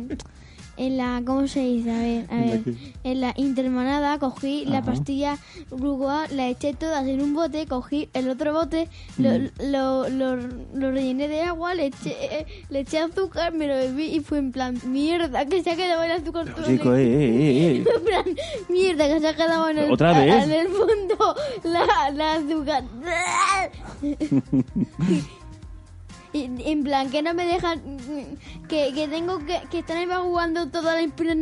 en 0.79 0.97
la, 0.97 1.21
¿cómo 1.25 1.47
se 1.47 1.59
dice? 1.59 1.91
A 1.91 1.97
ver, 1.99 2.25
a 2.31 2.35
¿En 2.35 2.47
la 2.49 2.55
ver, 2.57 2.75
en 3.03 3.21
la 3.21 3.33
intermanada 3.37 4.17
cogí 4.17 4.65
la 4.65 4.77
Ajá. 4.79 4.85
pastilla 4.87 5.37
Glucoa, 5.69 6.27
la 6.31 6.47
eché 6.47 6.73
todas 6.73 7.05
en 7.05 7.21
un 7.21 7.33
bote, 7.35 7.67
cogí 7.67 8.09
el 8.13 8.29
otro 8.29 8.53
bote, 8.53 8.87
lo, 9.17 9.29
Mm. 9.37 9.49
lo, 9.71 10.09
lo, 10.09 10.35
lo 10.73 10.91
rellené 10.91 11.27
de 11.27 11.41
agua, 11.41 11.73
le 11.75 11.87
eché, 11.87 12.15
eh, 12.39 12.45
le 12.69 12.79
eché 12.79 12.97
azúcar, 12.99 13.53
me 13.53 13.67
lo 13.67 13.75
bebí 13.75 14.05
y 14.05 14.19
fue 14.21 14.37
en 14.39 14.51
plan, 14.51 14.79
mierda, 14.85 15.45
que 15.45 15.61
se 15.61 15.71
ha 15.71 15.75
quedado 15.75 16.01
el 16.03 16.11
azúcar 16.11 16.45
todo 16.55 16.65
Chico, 16.65 16.95
en- 16.95 16.99
eh, 17.01 17.13
eh, 17.13 17.75
eh. 17.75 17.83
en 17.95 18.03
plan, 18.03 18.25
mierda, 18.69 19.07
que 19.07 19.19
se 19.19 19.27
ha 19.27 19.35
quedado 19.35 19.69
en 19.69 19.77
el, 19.79 19.91
¿Otra 19.91 20.13
vez? 20.17 20.43
en 20.45 20.51
el 20.51 20.67
fondo 20.69 21.35
la, 21.65 22.09
la 22.11 22.33
azúcar. 22.35 22.83
En 26.31 26.83
plan, 26.83 27.09
que 27.09 27.21
no 27.23 27.33
me 27.33 27.45
dejan. 27.45 27.81
Que, 28.67 28.93
que 28.93 29.07
tengo 29.07 29.39
que, 29.39 29.59
que 29.71 29.79
estar 29.79 29.97
evacuando 29.97 30.67
toda 30.69 30.95
la 30.95 31.01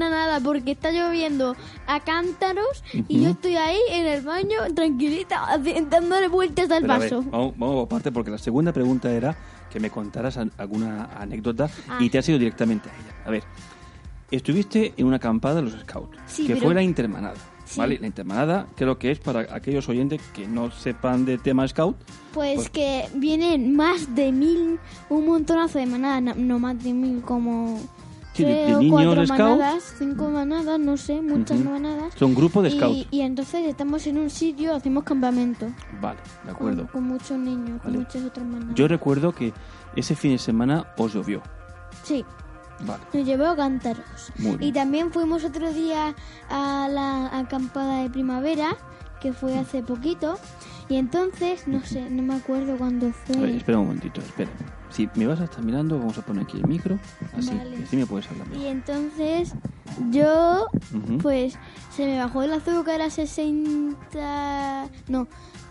nada 0.09 0.39
porque 0.39 0.71
está 0.71 0.91
lloviendo 0.91 1.55
a 1.87 1.99
cántaros 1.99 2.83
y 3.09 3.21
yo 3.21 3.31
estoy 3.31 3.55
ahí 3.57 3.77
en 3.91 4.05
el 4.07 4.21
baño 4.21 4.55
tranquilita, 4.73 5.57
dándole 5.89 6.29
vueltas 6.29 6.71
al 6.71 6.83
Pero 6.83 6.99
ver, 6.99 7.13
vaso. 7.13 7.29
vamos, 7.29 7.53
vamos 7.57 7.75
por 7.75 7.87
parte 7.89 8.11
porque 8.13 8.31
la 8.31 8.37
segunda 8.37 8.71
pregunta 8.71 9.11
era 9.11 9.35
que 9.69 9.79
me 9.81 9.89
contaras 9.89 10.37
alguna 10.57 11.09
anécdota 11.17 11.69
Ah. 11.89 11.97
y 11.99 12.09
te 12.09 12.17
has 12.19 12.29
ido 12.29 12.39
directamente 12.39 12.89
a 12.89 12.93
ella. 12.93 13.15
A 13.25 13.29
ver, 13.29 13.43
estuviste 14.31 14.93
en 14.95 15.05
una 15.05 15.17
acampada 15.17 15.55
de 15.55 15.61
los 15.63 15.73
Scouts, 15.81 16.17
Sí, 16.27 16.47
que 16.47 16.53
pero- 16.53 16.65
fue 16.67 16.73
la 16.75 16.81
intermanada. 16.81 17.35
Sí. 17.67 17.79
¿Vale? 17.79 17.97
La 17.99 18.07
intermanada 18.07 18.67
creo 18.75 18.97
que 18.97 19.11
es 19.11 19.19
para 19.19 19.41
aquellos 19.53 19.89
oyentes 19.89 20.21
que 20.33 20.47
no 20.47 20.71
sepan 20.71 21.25
de 21.25 21.37
tema 21.37 21.67
Scout. 21.67 21.97
Pues 22.33 22.55
Pues- 22.55 22.69
que 22.69 23.05
vienen 23.15 23.75
más 23.75 24.15
de 24.15 24.31
mil, 24.31 24.79
un 25.09 25.25
montonazo 25.27 25.77
de 25.79 25.85
manadas, 25.85 26.37
no, 26.37 26.59
más 26.59 26.81
de 26.83 26.93
mil, 26.93 27.21
como 27.21 27.77
Sí, 28.33 28.43
tres 28.43 28.67
de 28.67 28.75
o 28.75 28.79
niños 28.79 28.91
cuatro 28.93 29.25
scouts. 29.25 29.39
manadas, 29.41 29.95
cinco 29.97 30.29
manadas, 30.29 30.79
no 30.79 30.95
sé, 30.95 31.21
muchas 31.21 31.59
manadas. 31.59 32.13
Son 32.15 32.35
grupo 32.35 32.61
de 32.61 32.69
Scouts. 32.71 33.07
y 33.11 33.21
entonces 33.21 33.65
estamos 33.67 34.05
en 34.07 34.17
un 34.19 34.29
sitio, 34.29 34.75
hacemos 34.75 35.03
campamento. 35.03 35.65
Vale, 35.99 36.19
de 36.21 36.39
Con, 36.43 36.49
acuerdo. 36.51 36.87
con 36.91 37.03
muchos 37.03 37.37
niños, 37.37 37.79
Vale. 37.79 37.81
con 37.81 37.93
muchas 38.03 38.23
otras 38.23 38.45
manadas. 38.45 38.75
Yo 38.75 38.87
recuerdo 38.87 39.33
que 39.33 39.51
ese 39.95 40.15
fin 40.15 40.31
de 40.33 40.37
semana 40.37 40.85
os 40.97 41.13
llovió. 41.13 41.41
Sí, 42.03 42.23
Vale. 42.81 43.03
nos 43.13 43.25
llevó 43.25 43.45
a 43.47 43.55
cántaros. 43.55 44.05
Muy 44.37 44.57
bien. 44.57 44.69
Y 44.69 44.73
también 44.73 45.11
fuimos 45.11 45.43
otro 45.43 45.71
día 45.73 46.15
a 46.49 46.87
la 46.89 47.37
acampada 47.37 48.03
de 48.03 48.09
primavera, 48.09 48.77
que 49.21 49.33
fue 49.33 49.57
hace 49.57 49.81
poquito. 49.83 50.37
Y 50.89 50.95
entonces, 50.95 51.67
no 51.67 51.81
sé, 51.83 52.09
no 52.09 52.23
me 52.23 52.35
acuerdo 52.35 52.77
cuándo 52.77 53.11
fue. 53.11 53.37
A 53.37 53.41
ver, 53.41 53.49
espera 53.51 53.79
un 53.79 53.85
momentito, 53.87 54.21
espera. 54.21 54.49
Si 54.89 55.09
me 55.15 55.27
vas 55.27 55.41
a 55.41 55.43
estar 55.43 55.63
mirando, 55.63 55.99
vamos 55.99 56.17
a 56.17 56.21
poner 56.21 56.43
aquí 56.43 56.57
el 56.57 56.67
micro. 56.67 56.97
Así, 57.37 57.49
Vale. 57.53 57.83
así 57.83 57.97
me 57.97 58.05
puedes 58.05 58.29
hablar 58.31 58.47
mejor. 58.47 58.63
Y 58.63 58.67
entonces 58.67 59.53
yo, 60.11 60.67
pues, 61.21 61.57
se 61.95 62.05
me 62.05 62.17
bajó 62.17 62.43
el 62.43 62.53
azúcar 62.53 63.01
a 63.01 63.09
60... 63.09 64.87
No, 65.09 65.27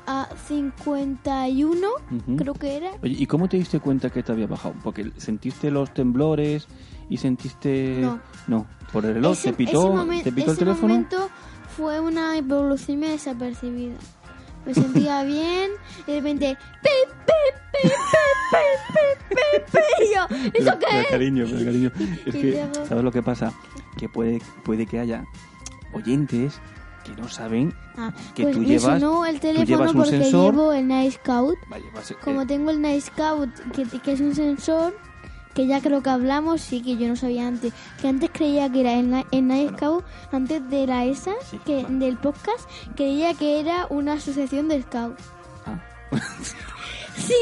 a 0.06 0.28
51, 0.46 1.88
Ujú. 1.88 2.36
creo 2.36 2.54
que 2.54 2.76
era. 2.76 2.90
Oye, 3.02 3.16
¿y 3.18 3.26
cómo 3.26 3.48
te 3.48 3.56
diste 3.56 3.80
cuenta 3.80 4.10
que 4.10 4.22
te 4.22 4.32
había 4.32 4.46
bajado? 4.46 4.75
Porque 4.82 5.10
sentiste 5.16 5.70
los 5.70 5.92
temblores 5.92 6.66
y 7.08 7.16
sentiste... 7.18 7.98
No. 8.00 8.20
No, 8.48 8.66
por 8.92 9.04
el 9.04 9.14
reloj, 9.14 9.32
Ese- 9.32 9.50
¿te 9.50 9.56
pitó, 9.56 9.92
momen- 9.94 10.22
¿te 10.22 10.32
pitó 10.32 10.50
el 10.52 10.56
ese 10.56 10.64
teléfono? 10.64 10.88
momento 10.94 11.28
fue 11.76 12.00
una 12.00 12.36
hipoglucemia 12.36 13.10
desapercibida. 13.10 13.94
Me 14.64 14.75
sentía 14.75 15.22
bien 15.25 15.70
y 16.06 16.10
de 16.12 16.16
repente... 16.18 16.58
pi, 16.82 16.88
pi, 17.26 17.32
pi, 17.82 17.88
pi, 17.88 17.94
pi, 18.92 19.34
pi, 19.34 19.36
pi, 19.36 19.72
pi. 19.72 20.04
Y 20.04 20.14
yo, 20.14 20.26
Pero, 20.52 20.70
¿eso 20.70 20.78
qué 20.78 20.86
pero, 20.88 21.00
es? 21.02 21.06
cariño, 21.08 21.44
pero 21.50 21.64
cariño, 21.64 21.90
es 22.26 22.34
que, 22.34 22.66
¿sabes 22.88 23.04
lo 23.04 23.10
que 23.12 23.22
pasa? 23.22 23.52
Que 23.98 24.08
puede, 24.08 24.40
puede 24.64 24.86
que 24.86 24.98
haya 25.00 25.25
oyentes 25.92 26.60
que 27.14 27.20
no 27.20 27.28
saben 27.28 27.75
Ah, 27.96 28.12
que 28.34 28.42
pues 28.44 28.56
tú 28.56 28.62
llevas, 28.64 29.00
sonó 29.00 29.25
el 29.26 29.36
tú 29.36 29.40
teléfono 29.40 29.66
llevas 29.66 29.90
un 29.92 29.96
porque 29.96 30.10
sensor... 30.22 30.54
llevo 30.54 30.72
el 30.72 30.88
Night 30.88 31.12
Scout. 31.14 31.56
Como 32.22 32.42
eh, 32.42 32.46
tengo 32.46 32.70
el 32.70 32.80
Night 32.82 33.02
Scout, 33.04 33.50
que, 33.75 33.84
que 34.00 34.12
es 34.12 34.20
un 34.20 34.34
sensor 34.34 34.94
que 35.54 35.66
ya 35.66 35.80
creo 35.80 36.02
que 36.02 36.10
hablamos, 36.10 36.60
sí 36.60 36.82
que 36.82 36.98
yo 36.98 37.08
no 37.08 37.16
sabía 37.16 37.48
antes. 37.48 37.72
Que 38.02 38.08
antes 38.08 38.28
creía 38.30 38.70
que 38.70 38.80
era 38.80 38.92
el, 38.98 39.25
el 39.30 39.46
Night 39.46 39.76
Scout, 39.76 40.04
antes 40.30 40.68
de 40.68 40.86
la 40.86 41.06
ESA, 41.06 41.32
Sí, 41.50 41.58
que, 41.64 41.82
vale. 41.84 41.96
del 41.96 42.18
podcast, 42.18 42.68
creía 42.94 43.32
que 43.32 43.58
era 43.60 43.86
una 43.88 44.12
asociación 44.14 44.68
de 44.68 44.82
Scout. 44.82 45.18
ah, 45.64 45.80
¡Sí! 47.16 47.34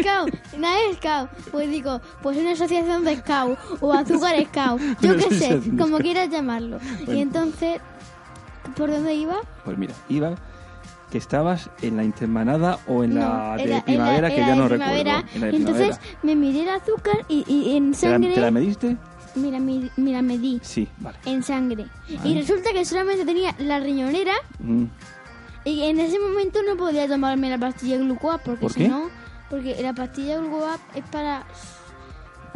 Scout, 0.00 0.34
Night 0.58 0.96
Scout. 0.96 1.28
Pues 1.52 1.68
digo, 1.70 2.00
pues 2.22 2.38
una 2.38 2.52
asociación 2.52 3.04
de 3.04 3.16
Scout 3.18 3.58
o 3.82 3.92
Azúcar 3.92 4.34
Scout, 4.46 4.80
yo 5.02 5.16
qué 5.18 5.34
sé, 5.34 5.58
de 5.60 5.76
como 5.76 5.98
quieras 5.98 6.30
llamarlo. 6.30 6.78
Bueno. 7.04 7.12
Y 7.12 7.20
entonces, 7.20 7.80
¿por 8.76 8.90
dónde 8.90 9.14
iba? 9.14 9.36
Pues 9.64 9.76
mira, 9.78 9.94
iba 10.08 10.34
que 11.10 11.18
estabas 11.18 11.70
en 11.82 11.96
la 11.96 12.04
intermanada 12.04 12.78
o 12.88 13.04
en 13.04 13.14
la 13.14 13.50
No, 13.52 13.56
de 13.56 13.64
era- 13.64 13.84
primavera, 13.84 14.18
era- 14.18 14.28
que 14.30 14.36
era 14.38 14.46
ya 14.48 14.54
no 14.56 14.68
primavera. 14.68 15.22
recuerdo. 15.22 15.46
En 15.46 15.54
Entonces 15.54 16.00
me 16.22 16.34
miré 16.34 16.62
el 16.62 16.68
azúcar 16.70 17.16
y, 17.28 17.44
y 17.46 17.76
en 17.76 17.92
¿Te 17.92 18.06
la, 18.06 18.12
sangre... 18.14 18.32
te 18.34 18.40
la 18.40 18.50
mediste? 18.50 18.96
me 19.36 19.50
la, 19.50 19.58
mi- 19.60 19.90
me 19.96 20.12
la 20.12 20.22
medí 20.22 20.60
Sí, 20.62 20.88
vale. 20.98 21.18
en 21.24 21.42
sangre. 21.42 21.86
Vale. 22.16 22.28
Y 22.28 22.40
resulta 22.40 22.70
que 22.72 22.84
solamente 22.84 23.24
tenía 23.24 23.54
la 23.58 23.80
riñonera 23.80 24.32
Mm, 24.60 24.84
y 25.64 25.82
en 25.84 25.98
ese 26.00 26.18
momento 26.18 26.60
no 26.68 26.76
podía 26.76 27.06
tomarme 27.08 27.48
la 27.50 27.58
pastilla 27.58 27.96
Glucoa 27.98 28.38
porque 28.38 28.60
¿Por 28.60 28.72
si 28.72 28.86
no, 28.88 29.08
porque 29.50 29.80
la 29.82 29.92
pastilla 29.92 30.38
Glucoa 30.38 30.78
es 30.94 31.04
para... 31.10 31.44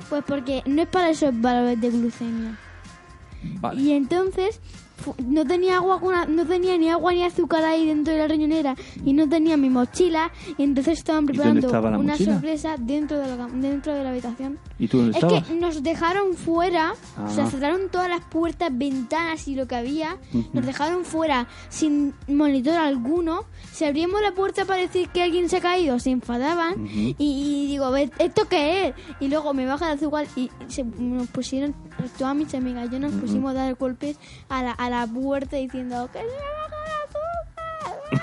Pues 0.08 0.22
porque 0.26 0.62
no 0.66 0.82
es 0.82 0.88
para 0.88 1.10
esos 1.10 1.38
valores 1.40 1.80
de 1.80 1.90
glucemia. 1.90 2.56
Vale. 3.60 3.80
Y 3.80 3.92
entonces 3.92 4.60
no 5.26 5.44
tenía 5.44 5.76
agua 5.76 6.26
no 6.28 6.46
tenía 6.46 6.76
ni 6.76 6.88
agua 6.90 7.12
ni 7.12 7.22
azúcar 7.24 7.64
ahí 7.64 7.86
dentro 7.86 8.12
de 8.12 8.18
la 8.20 8.28
riñonera 8.28 8.74
y 9.04 9.12
no 9.12 9.28
tenía 9.28 9.56
mi 9.56 9.70
mochila 9.70 10.30
y 10.56 10.62
entonces 10.64 10.98
estaban 10.98 11.26
preparando 11.26 11.66
estaba 11.66 11.88
una 11.90 12.12
mochila? 12.12 12.32
sorpresa 12.34 12.76
dentro 12.78 13.18
de 13.18 13.36
la 13.36 13.46
dentro 13.48 13.94
de 13.94 14.02
la 14.04 14.10
habitación. 14.10 14.58
¿Y 14.78 14.88
tú 14.88 14.98
dónde 14.98 15.18
Es 15.18 15.22
estabas? 15.24 15.44
que 15.48 15.54
nos 15.54 15.82
dejaron 15.82 16.34
fuera, 16.34 16.94
o 17.24 17.30
sea, 17.30 17.44
Ah. 17.44 17.50
cerraron 17.50 17.88
todas 17.90 18.08
las 18.08 18.20
puertas, 18.24 18.70
ventanas 18.76 19.46
y 19.48 19.54
lo 19.54 19.66
que 19.66 19.76
había, 19.76 20.16
Ujú. 20.34 20.48
nos 20.52 20.66
dejaron 20.66 21.04
fuera 21.04 21.48
sin 21.68 22.14
monitor 22.28 22.74
alguno. 22.74 23.44
Si 23.72 23.84
abrimos 23.84 24.20
la 24.22 24.32
puerta 24.32 24.64
para 24.64 24.80
decir 24.80 25.08
que 25.08 25.22
alguien 25.22 25.48
se 25.48 25.58
ha 25.58 25.60
caído, 25.60 25.98
se 25.98 26.10
enfadaban 26.10 26.72
Ujú. 26.84 26.88
y, 26.92 27.14
y 27.18 27.66
digo, 27.68 27.94
¿esto 27.96 28.46
qué 28.48 28.88
es? 28.88 28.94
Y 29.20 29.28
luego 29.28 29.54
me 29.54 29.66
baja 29.66 29.90
el 29.92 29.98
azúcar 29.98 30.26
y 30.36 30.50
se, 30.68 30.84
nos 30.84 31.26
pusieron, 31.28 31.74
todas 32.18 32.34
mis 32.36 32.52
amigas 32.54 32.90
yo 32.90 32.98
nos 33.00 33.12
pusimos 33.12 33.50
a 33.52 33.54
dar 33.54 33.74
golpes 33.74 34.18
a 34.48 34.62
la, 34.62 34.72
a 34.72 34.87
la 34.90 35.06
puerta 35.06 35.56
diciendo 35.56 36.08
que 36.12 36.18
se 36.20 36.24
baja 36.26 36.76
el 36.86 38.18
azúcar. 38.18 38.22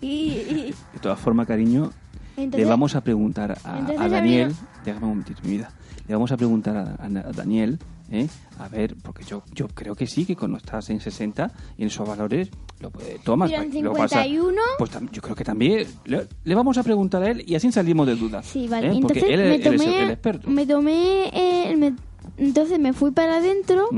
y, 0.00 0.06
y- 0.08 0.74
De 0.92 0.98
todas 1.00 1.18
formas, 1.20 1.46
cariño, 1.46 1.90
entonces, 2.36 2.60
le 2.60 2.70
vamos 2.70 2.94
a 2.96 3.00
preguntar 3.02 3.58
a, 3.64 3.76
a 3.76 3.80
Daniel. 4.08 4.12
abrieron- 4.12 4.56
Déjame 4.84 5.04
un 5.04 5.10
momentito, 5.10 5.40
mi 5.44 5.50
vida. 5.58 5.70
Le 6.08 6.14
vamos 6.14 6.32
a 6.32 6.36
preguntar 6.36 6.76
a, 6.76 6.82
a- 6.82 7.28
a 7.28 7.32
Daniel, 7.32 7.78
¿eh? 8.10 8.26
a 8.58 8.66
ver, 8.68 8.96
porque 9.02 9.22
yo, 9.24 9.42
yo 9.52 9.68
creo 9.68 9.94
que 9.94 10.06
sí, 10.06 10.24
que 10.24 10.34
cuando 10.36 10.56
estás 10.56 10.88
en 10.90 11.00
60 11.00 11.52
y 11.76 11.82
en 11.82 11.88
esos 11.88 12.08
valores 12.08 12.48
lo 12.80 12.90
puede- 12.90 13.18
tomas. 13.18 13.50
Pero 13.50 13.62
en 13.62 13.84
Lo 13.84 13.92
que 13.92 13.98
pasa- 13.98 14.22
51 14.22 14.60
pues 14.78 14.90
tam- 14.90 15.10
yo 15.12 15.20
creo 15.22 15.36
que 15.36 15.44
también. 15.44 15.86
Le, 16.06 16.26
le 16.44 16.54
vamos 16.54 16.78
a 16.78 16.82
preguntar 16.82 17.22
a 17.22 17.30
él 17.30 17.44
y 17.46 17.54
así 17.54 17.70
salimos 17.70 18.06
de 18.06 18.16
dudas. 18.16 18.46
Sí, 18.46 18.66
vale. 18.68 18.86
¿eh? 18.88 18.98
Porque 19.02 19.18
Entonces 19.20 19.38
él, 19.38 19.40
me 19.48 19.54
es- 19.56 19.66
él 19.66 19.74
es 19.74 19.80
tomé, 19.84 20.02
el 20.02 20.10
experto. 20.10 20.50
me 20.50 20.66
tomé, 20.66 21.30
eh, 21.32 21.76
me- 21.76 21.94
entonces 22.40 22.78
me 22.80 22.92
fui 22.92 23.10
para 23.12 23.36
adentro, 23.36 23.88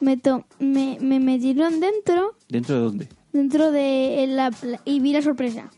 me, 0.00 0.16
to- 0.18 0.44
me, 0.58 0.98
me 1.00 1.20
metieron 1.20 1.80
dentro, 1.80 2.34
¿Dentro 2.48 2.74
de 2.76 2.80
dónde? 2.82 3.08
dentro 3.32 3.70
de 3.72 4.26
la, 4.28 4.50
y 4.84 5.00
vi 5.00 5.12
la 5.12 5.22
sorpresa. 5.22 5.70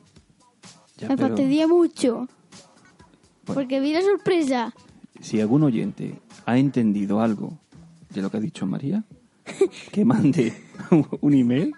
Ya, 0.97 1.09
me 1.09 1.17
pero 1.17 1.29
fastidié 1.29 1.67
mucho, 1.69 2.27
Bueno. 3.47 3.55
porque 3.55 3.79
vi 3.81 3.93
la 3.93 4.03
sorpresa. 4.03 4.75
si 5.21 5.41
algún 5.41 5.63
oyente 5.63 6.19
ha 6.47 6.59
entendido 6.59 7.21
algo 7.21 7.59
de 8.11 8.23
lo 8.23 8.31
que 8.31 8.39
ha 8.39 8.41
dicho 8.41 8.67
María, 8.67 9.05
que 9.93 10.05
mande 10.05 10.53
un 11.21 11.35
email 11.35 11.75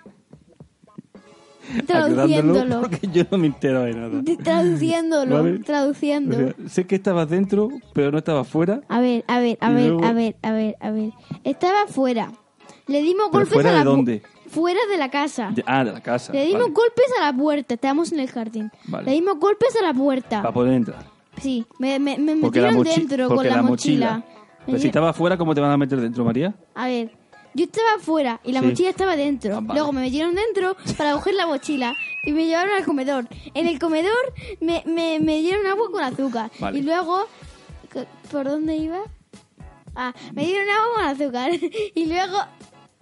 Traduciéndolo. 1.87 2.81
porque 2.81 3.09
yo 3.12 3.25
no 3.31 3.38
me 3.38 3.47
entero 3.49 3.83
de 3.83 3.95
nada. 3.95 4.23
Traduciéndolo, 4.43 5.37
Vale. 5.43 5.59
traduciendo. 5.61 6.37
O 6.37 6.38
sea, 6.40 6.55
sé 6.69 6.87
que 6.87 6.97
estabas 6.97 7.29
dentro, 7.29 7.69
pero 7.93 8.11
no 8.11 8.19
estabas 8.19 8.49
fuera. 8.49 8.81
a 8.88 9.00
ver, 9.00 9.25
a 9.29 9.38
ver, 9.40 9.59
a 9.61 9.71
ver, 9.71 9.88
luego- 9.88 10.05
a 10.05 10.12
ver, 10.12 10.37
a 10.43 10.52
ver, 10.52 10.76
a 10.81 10.90
ver. 10.90 11.11
Estaba 11.45 11.87
fuera. 11.87 12.33
Le 12.87 13.02
dimos 13.02 13.26
¿Pero 13.31 13.40
golpes 13.40 13.52
fuera 13.55 13.71
a 13.71 13.73
de 13.73 13.79
la 13.79 13.85
pu- 13.85 13.88
dónde? 13.97 14.23
Fuera 14.49 14.81
de 14.90 14.97
la 14.99 15.11
casa. 15.11 15.50
De- 15.55 15.62
ah, 15.67 15.85
de 15.85 15.93
la 15.93 16.00
casa. 16.00 16.33
Le 16.33 16.45
dimos 16.47 16.62
vale. 16.62 16.75
golpes 16.75 17.05
a 17.21 17.31
la 17.31 17.37
puerta. 17.37 17.75
Estábamos 17.75 18.11
en 18.12 18.19
el 18.21 18.29
jardín. 18.29 18.71
Vale. 18.87 19.05
Le 19.05 19.12
dimos 19.12 19.38
golpes 19.38 19.76
a 19.76 19.83
la 19.85 19.95
puerta. 19.95 20.43
Para 20.43 20.52
poder 20.52 20.73
entrar. 20.75 21.05
Sí, 21.40 21.64
me, 21.79 21.99
me, 22.00 22.19
me 22.19 22.35
la, 22.35 22.43
metieron 22.43 22.83
dentro 22.83 23.29
con 23.29 23.47
la, 23.47 23.62
mochila. 23.62 24.25
Pero 24.67 24.79
si 24.79 24.88
estabas 24.88 25.17
fuera, 25.17 25.37
¿cómo 25.38 25.55
te 25.55 25.61
van 25.61 25.71
a 25.71 25.76
meter 25.76 26.00
dentro, 26.00 26.25
María? 26.25 26.52
A 26.75 26.87
ver, 26.87 27.12
yo 27.54 27.64
estaba 27.64 27.98
fuera 28.00 28.40
y 28.44 28.52
la 28.52 28.60
Sí. 28.60 28.66
mochila 28.66 28.90
estaba 28.90 29.16
dentro. 29.16 29.56
Ah, 29.56 29.60
vale. 29.62 29.78
Luego 29.80 29.92
me 29.92 30.00
metieron 30.02 30.34
dentro 30.34 30.76
para 30.96 31.12
coger 31.12 31.34
la 31.34 31.46
mochila 31.46 31.94
y 32.24 32.32
me 32.32 32.46
llevaron 32.46 32.74
al 32.74 32.84
comedor. 32.84 33.26
En 33.54 33.66
el 33.66 33.78
comedor 33.78 34.32
me, 34.60 34.82
me, 34.86 35.18
me 35.20 35.38
dieron 35.40 35.66
agua 35.66 35.90
con 35.90 36.02
azúcar. 36.02 36.50
Vale. 36.60 36.78
Y 36.78 36.82
luego, 36.82 37.26
¿qué- 37.92 38.06
¿por 38.30 38.46
dónde 38.48 38.76
iba? 38.76 39.00
Ah, 39.94 40.14
me 40.32 40.44
dieron 40.46 40.68
agua 40.70 40.94
con 40.96 41.04
azúcar. 41.04 41.50
y 41.94 42.06
luego, 42.06 42.38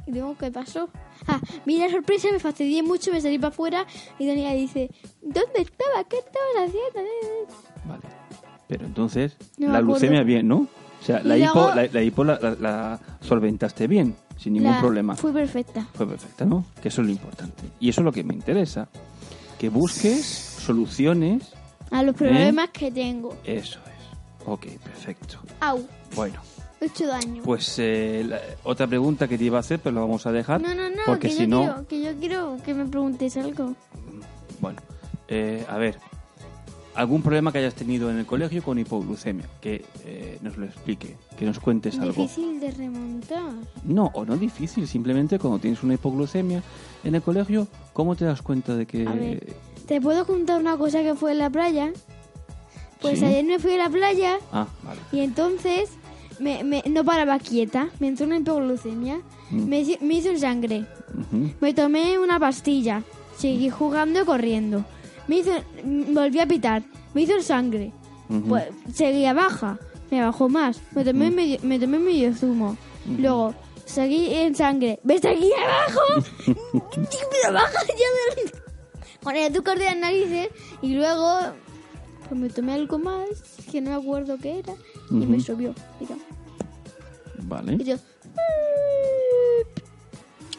y 0.06 0.12
luego, 0.12 0.36
¿qué 0.38 0.50
pasó? 0.50 0.88
Ah, 1.26 1.40
vi 1.66 1.76
la 1.78 1.90
sorpresa, 1.90 2.28
me 2.32 2.38
fastidié 2.38 2.82
mucho, 2.82 3.12
me 3.12 3.20
salí 3.20 3.38
para 3.38 3.48
afuera 3.48 3.86
y 4.18 4.26
Daniela 4.26 4.54
dice, 4.54 4.88
¿dónde 5.20 5.60
estaba? 5.60 6.04
¿Qué 6.08 6.16
estabas 6.18 6.68
haciendo? 6.68 7.12
Vale. 7.84 8.02
Pero 8.66 8.86
entonces, 8.86 9.36
No 9.58 9.72
la 9.72 9.80
leucemia 9.82 10.22
bien, 10.22 10.48
¿no? 10.48 10.66
O 11.00 11.04
sea, 11.04 11.22
la 11.22 11.36
hipo, 11.36 11.70
la, 11.74 11.86
la 11.92 12.02
hipo 12.02 12.24
la 12.24 12.98
solventaste 13.20 13.86
bien, 13.86 14.16
sin 14.38 14.54
ningún 14.54 14.70
La- 14.72 14.80
problema. 14.80 15.16
Fue 15.16 15.32
perfecta. 15.32 15.86
Fue 15.94 16.06
perfecta, 16.06 16.44
¿no? 16.44 16.64
Que 16.80 16.88
eso 16.88 17.00
es 17.02 17.06
lo 17.08 17.12
importante. 17.12 17.64
Y 17.80 17.88
eso 17.90 18.00
es 18.00 18.04
lo 18.04 18.12
que 18.12 18.24
me 18.24 18.34
interesa. 18.34 18.88
Que 19.58 19.68
busques 19.68 20.24
soluciones. 20.24 21.52
A 21.90 22.02
los 22.02 22.14
problemas 22.14 22.70
que 22.70 22.90
tengo. 22.92 23.36
Eso 23.44 23.78
es. 23.80 24.46
Ok, 24.46 24.66
perfecto. 24.82 25.38
Au, 25.60 25.82
Bueno, 26.14 26.40
he 26.80 26.86
hecho 26.86 27.06
daño. 27.06 27.42
pues 27.42 27.74
eh, 27.78 28.24
la- 28.28 28.40
otra 28.64 28.86
pregunta 28.86 29.26
que 29.26 29.36
te 29.36 29.44
iba 29.44 29.56
a 29.56 29.60
hacer, 29.60 29.80
pero 29.80 29.94
la 29.94 30.00
vamos 30.02 30.24
a 30.26 30.32
dejar. 30.32 30.60
No, 30.60 30.74
no, 30.74 30.88
no, 30.88 30.96
Porque 31.06 31.28
que, 31.28 31.34
si 31.34 31.40
yo 31.42 31.48
no, 31.48 31.60
quiero, 31.62 31.86
que 31.88 32.02
yo 32.02 32.14
quiero 32.20 32.56
que 32.64 32.74
me 32.74 32.84
preguntes 32.86 33.36
algo. 33.36 33.74
bueno, 34.60 34.80
eh, 35.28 35.66
a 35.68 35.76
ver, 35.78 35.98
algún 36.98 37.22
problema 37.22 37.52
que 37.52 37.58
hayas 37.58 37.74
tenido 37.74 38.10
en 38.10 38.18
el 38.18 38.26
colegio 38.26 38.62
con 38.62 38.78
hipoglucemia, 38.78 39.46
que 39.60 39.84
eh, 40.04 40.38
nos 40.42 40.56
lo 40.56 40.66
explique, 40.66 41.16
que 41.38 41.44
nos 41.46 41.58
cuentes 41.60 41.98
algo. 41.98 42.22
Difícil 42.22 42.58
de 42.60 42.70
remontar. 42.72 43.52
No, 43.84 44.10
o 44.14 44.24
no 44.24 44.36
difícil, 44.36 44.86
simplemente 44.88 45.38
cuando 45.38 45.58
tienes 45.60 45.82
una 45.82 45.94
hipoglucemia 45.94 46.62
en 47.04 47.14
el 47.14 47.22
colegio, 47.22 47.68
¿cómo 47.92 48.16
te 48.16 48.24
das 48.24 48.42
cuenta 48.42 48.74
de 48.76 48.86
que... 48.86 49.06
A 49.06 49.12
ver, 49.12 49.54
¿te 49.86 50.00
puedo 50.00 50.26
contar 50.26 50.60
una 50.60 50.76
cosa 50.76 51.02
que 51.02 51.14
fue 51.14 51.32
en 51.32 51.38
la 51.38 51.50
playa? 51.50 51.92
Pues 53.00 53.20
Sí. 53.20 53.24
ayer 53.26 53.44
me 53.44 53.58
fui 53.60 53.74
a 53.74 53.78
la 53.78 53.88
playa 53.90 54.38
Ah, 54.52 54.66
vale. 54.82 55.00
y 55.12 55.20
entonces 55.20 55.90
me, 56.40 56.64
me- 56.64 56.82
no 56.90 57.04
paraba 57.04 57.38
quieta. 57.38 57.90
Me 58.00 58.08
entró 58.08 58.26
una 58.26 58.38
hipoglucemia. 58.38 59.20
Mm. 59.50 59.64
Me, 59.68 59.98
me 60.00 60.14
hizo 60.14 60.36
sangre. 60.36 60.84
Me 61.60 61.72
tomé 61.74 62.18
una 62.18 62.40
pastilla. 62.40 63.02
Seguí 63.36 63.70
jugando 63.70 64.22
y 64.22 64.24
corriendo. 64.24 64.84
Me 65.28 65.38
hizo, 65.38 65.52
volví 65.84 66.40
a 66.40 66.46
pitar. 66.46 66.82
Me 67.14 67.22
hizo 67.22 67.40
sangre. 67.42 67.92
Ujú. 68.28 68.48
Pues 68.48 68.64
seguía 68.92 69.32
baja, 69.32 69.78
me 70.10 70.20
bajó 70.22 70.48
más. 70.48 70.80
Me 70.92 71.04
tomé, 71.04 71.30
medio, 71.30 71.58
me 71.62 71.78
tomé 71.78 71.98
medio 71.98 72.34
zumo. 72.34 72.76
Luego 73.06 73.54
seguí 73.84 74.34
en 74.34 74.54
sangre. 74.54 74.98
¿Ves 75.04 75.24
aquí 75.24 75.50
abajo? 75.52 76.00
me 76.96 77.52
baja 77.52 77.80
ya 77.86 78.42
del... 78.42 78.52
Con 79.22 79.36
el 79.36 79.50
azúcar 79.52 79.78
de 79.78 79.84
las 79.86 79.96
narices. 79.96 80.48
Y 80.82 80.94
luego 80.94 81.38
pues 82.28 82.40
me 82.40 82.48
tomé 82.50 82.74
algo 82.74 82.98
más 82.98 83.28
que 83.70 83.80
no 83.80 83.90
me 83.90 83.96
acuerdo 83.96 84.36
qué 84.38 84.58
era. 84.58 84.74
Y 85.10 85.14
me 85.14 85.40
subió. 85.40 85.74
Mira. 86.00 86.16
Vale. 87.42 87.74
Y 87.80 87.84
yo... 87.84 87.96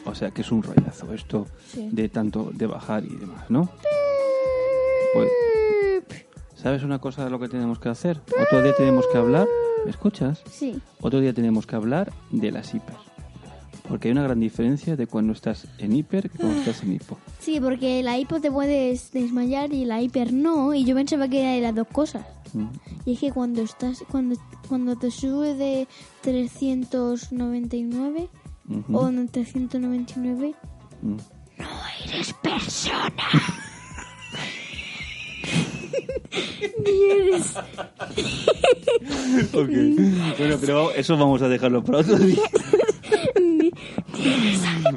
O 0.04 0.14
sea 0.14 0.30
que 0.30 0.40
es 0.42 0.50
un 0.50 0.62
rollazo 0.62 1.12
esto 1.12 1.46
Sí. 1.72 1.88
de 1.92 2.08
tanto 2.08 2.50
de 2.52 2.66
bajar 2.66 3.04
y 3.04 3.14
demás, 3.14 3.48
¿no? 3.50 3.68
Pues, 5.14 5.28
¿sabes 6.54 6.82
una 6.82 6.98
cosa 7.00 7.24
de 7.24 7.30
lo 7.30 7.38
que 7.40 7.48
tenemos 7.48 7.78
que 7.78 7.88
hacer? 7.88 8.20
Otro 8.40 8.62
día 8.62 8.74
tenemos 8.76 9.04
que 9.10 9.18
hablar, 9.18 9.48
¿me 9.84 9.90
escuchas? 9.90 10.42
Sí. 10.50 10.80
Otro 11.00 11.20
día 11.20 11.32
tenemos 11.34 11.66
que 11.66 11.76
hablar 11.76 12.12
de 12.30 12.52
las 12.52 12.74
hiper. 12.74 12.94
Porque 13.88 14.06
hay 14.06 14.12
una 14.12 14.22
gran 14.22 14.38
diferencia 14.38 14.94
de 14.94 15.08
cuando 15.08 15.32
estás 15.32 15.66
en 15.78 15.96
hiper 15.96 16.30
que 16.30 16.38
cuando 16.38 16.60
estás 16.60 16.84
en 16.84 16.92
hipo. 16.92 17.18
Sí, 17.40 17.58
porque 17.60 18.04
la 18.04 18.16
hipo 18.18 18.40
te 18.40 18.48
puedes 18.50 19.10
desmayar 19.10 19.72
y 19.72 19.84
la 19.84 20.00
hiper 20.00 20.32
no. 20.32 20.72
Y 20.74 20.84
yo 20.84 20.94
pensaba 20.94 21.26
que 21.26 21.40
era 21.42 21.52
de 21.54 21.60
las 21.60 21.74
dos 21.74 21.88
cosas. 21.88 22.24
Mm. 22.52 22.66
Y 23.04 23.14
es 23.14 23.18
que 23.20 23.32
cuando 23.32 23.62
estás 23.62 24.04
cuando 24.08 24.36
cuando 24.68 24.94
te 24.94 25.10
sube 25.10 25.54
de 25.56 25.88
399 26.20 28.28
Ujú. 28.68 28.96
o 28.96 29.08
en 29.08 29.28
399 29.28 30.54
Mm. 31.02 31.16
eres 32.04 32.32
persona. 32.34 33.10
Ni 36.84 37.10
eres 37.10 37.54
Ok. 39.52 39.68
Bueno, 40.38 40.56
pero 40.60 40.92
eso 40.92 41.16
vamos 41.16 41.40
a 41.42 41.48
dejarlo 41.48 41.82
para 41.84 41.98
otro 41.98 42.16
día. 42.18 42.42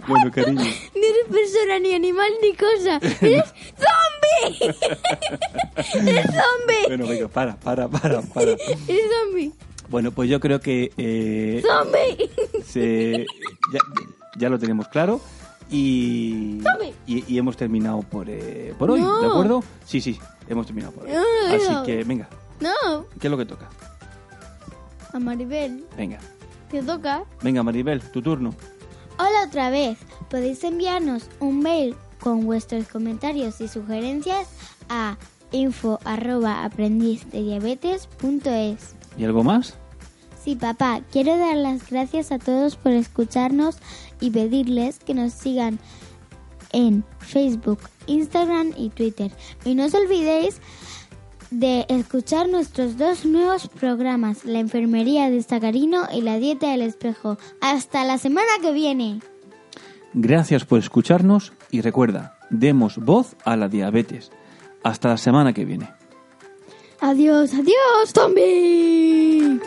bueno, 0.07 0.31
cariño. 0.31 0.61
ni 0.61 1.05
eres 1.05 1.25
persona 1.31 1.79
ni 1.79 1.93
animal 1.93 2.29
ni 2.41 2.53
cosa. 2.53 2.99
Eres 3.21 3.53
zombie. 3.77 4.75
eres 6.09 6.25
zombie. 6.25 6.87
Bueno, 6.87 7.07
venga, 7.07 7.27
para, 7.27 7.55
para, 7.55 7.87
para, 7.87 8.21
para. 8.21 8.51
Eres 8.51 9.09
zombie. 9.23 9.51
Bueno, 9.89 10.11
pues 10.11 10.29
yo 10.29 10.39
creo 10.39 10.59
que 10.59 10.91
eh, 10.97 11.61
Zombie. 11.65 12.29
se- 12.65 13.25
ya, 13.73 13.79
ya 14.37 14.49
lo 14.49 14.57
tenemos 14.59 14.87
claro 14.87 15.21
y, 15.69 16.61
y, 17.07 17.23
y 17.27 17.37
hemos 17.37 17.55
terminado 17.57 18.01
por, 18.01 18.29
eh, 18.29 18.73
por 18.77 18.91
hoy, 18.91 19.01
No. 19.01 19.19
¿de 19.21 19.27
acuerdo? 19.27 19.63
Sí, 19.85 20.01
sí, 20.01 20.19
hemos 20.47 20.65
terminado 20.65 20.93
por 20.93 21.05
hoy. 21.05 21.11
No, 21.13 21.21
Así 21.55 21.71
no. 21.71 21.83
que, 21.83 22.03
venga, 22.03 22.27
No. 22.59 23.05
¿qué 23.19 23.27
es 23.27 23.31
lo 23.31 23.37
que 23.37 23.45
toca? 23.45 23.69
A 25.13 25.19
Maribel 25.19 25.85
Venga. 25.97 26.19
Te 26.71 26.81
toca. 26.81 27.23
Venga, 27.43 27.61
Maribel, 27.63 28.01
tu 28.01 28.21
turno. 28.21 28.53
Hola 29.19 29.45
otra 29.47 29.69
vez. 29.69 29.97
Podéis 30.29 30.63
enviarnos 30.63 31.29
un 31.39 31.59
mail 31.59 31.95
con 32.19 32.45
vuestros 32.45 32.87
comentarios 32.87 33.61
y 33.61 33.67
sugerencias 33.67 34.47
a 34.89 35.17
info 35.51 35.99
arroba 36.03 36.63
aprendizdediabetes.es. 36.65 38.95
¿Y 39.17 39.25
algo 39.25 39.43
más? 39.43 39.75
Sí, 40.43 40.55
papá, 40.55 40.99
quiero 41.11 41.37
dar 41.37 41.55
las 41.55 41.89
gracias 41.89 42.31
a 42.33 42.39
todos 42.39 42.75
por 42.75 42.91
escucharnos 42.91 43.77
y 44.19 44.29
pedirles 44.29 44.99
que 44.99 45.13
nos 45.13 45.31
sigan 45.31 45.79
en 46.73 47.05
Facebook, 47.19 47.79
Instagram 48.07 48.73
y 48.75 48.89
Twitter. 48.89 49.31
Y 49.63 49.75
no 49.75 49.85
os 49.85 49.93
olvidéis 49.93 50.59
de 51.49 51.85
escuchar 51.87 52.49
nuestros 52.49 52.97
dos 52.97 53.25
nuevos 53.25 53.69
programas, 53.69 54.43
La 54.43 54.59
Enfermería 54.59 55.29
de 55.29 55.41
Sacarino 55.43 56.07
y 56.11 56.21
La 56.21 56.39
Dieta 56.39 56.71
del 56.71 56.81
Espejo. 56.81 57.37
Hasta 57.61 58.03
la 58.03 58.17
semana 58.17 58.49
que 58.61 58.73
viene. 58.73 59.21
Gracias 60.13 60.65
por 60.65 60.79
escucharnos 60.79 61.53
y 61.71 61.81
recuerda, 61.81 62.37
demos 62.49 62.97
voz 62.97 63.35
a 63.45 63.55
la 63.55 63.69
diabetes. 63.69 64.31
Hasta 64.83 65.09
la 65.09 65.17
semana 65.17 65.53
que 65.53 65.63
viene. 65.63 65.89
Adiós, 66.99 67.53
adiós, 67.53 68.13
zombie. 68.13 69.59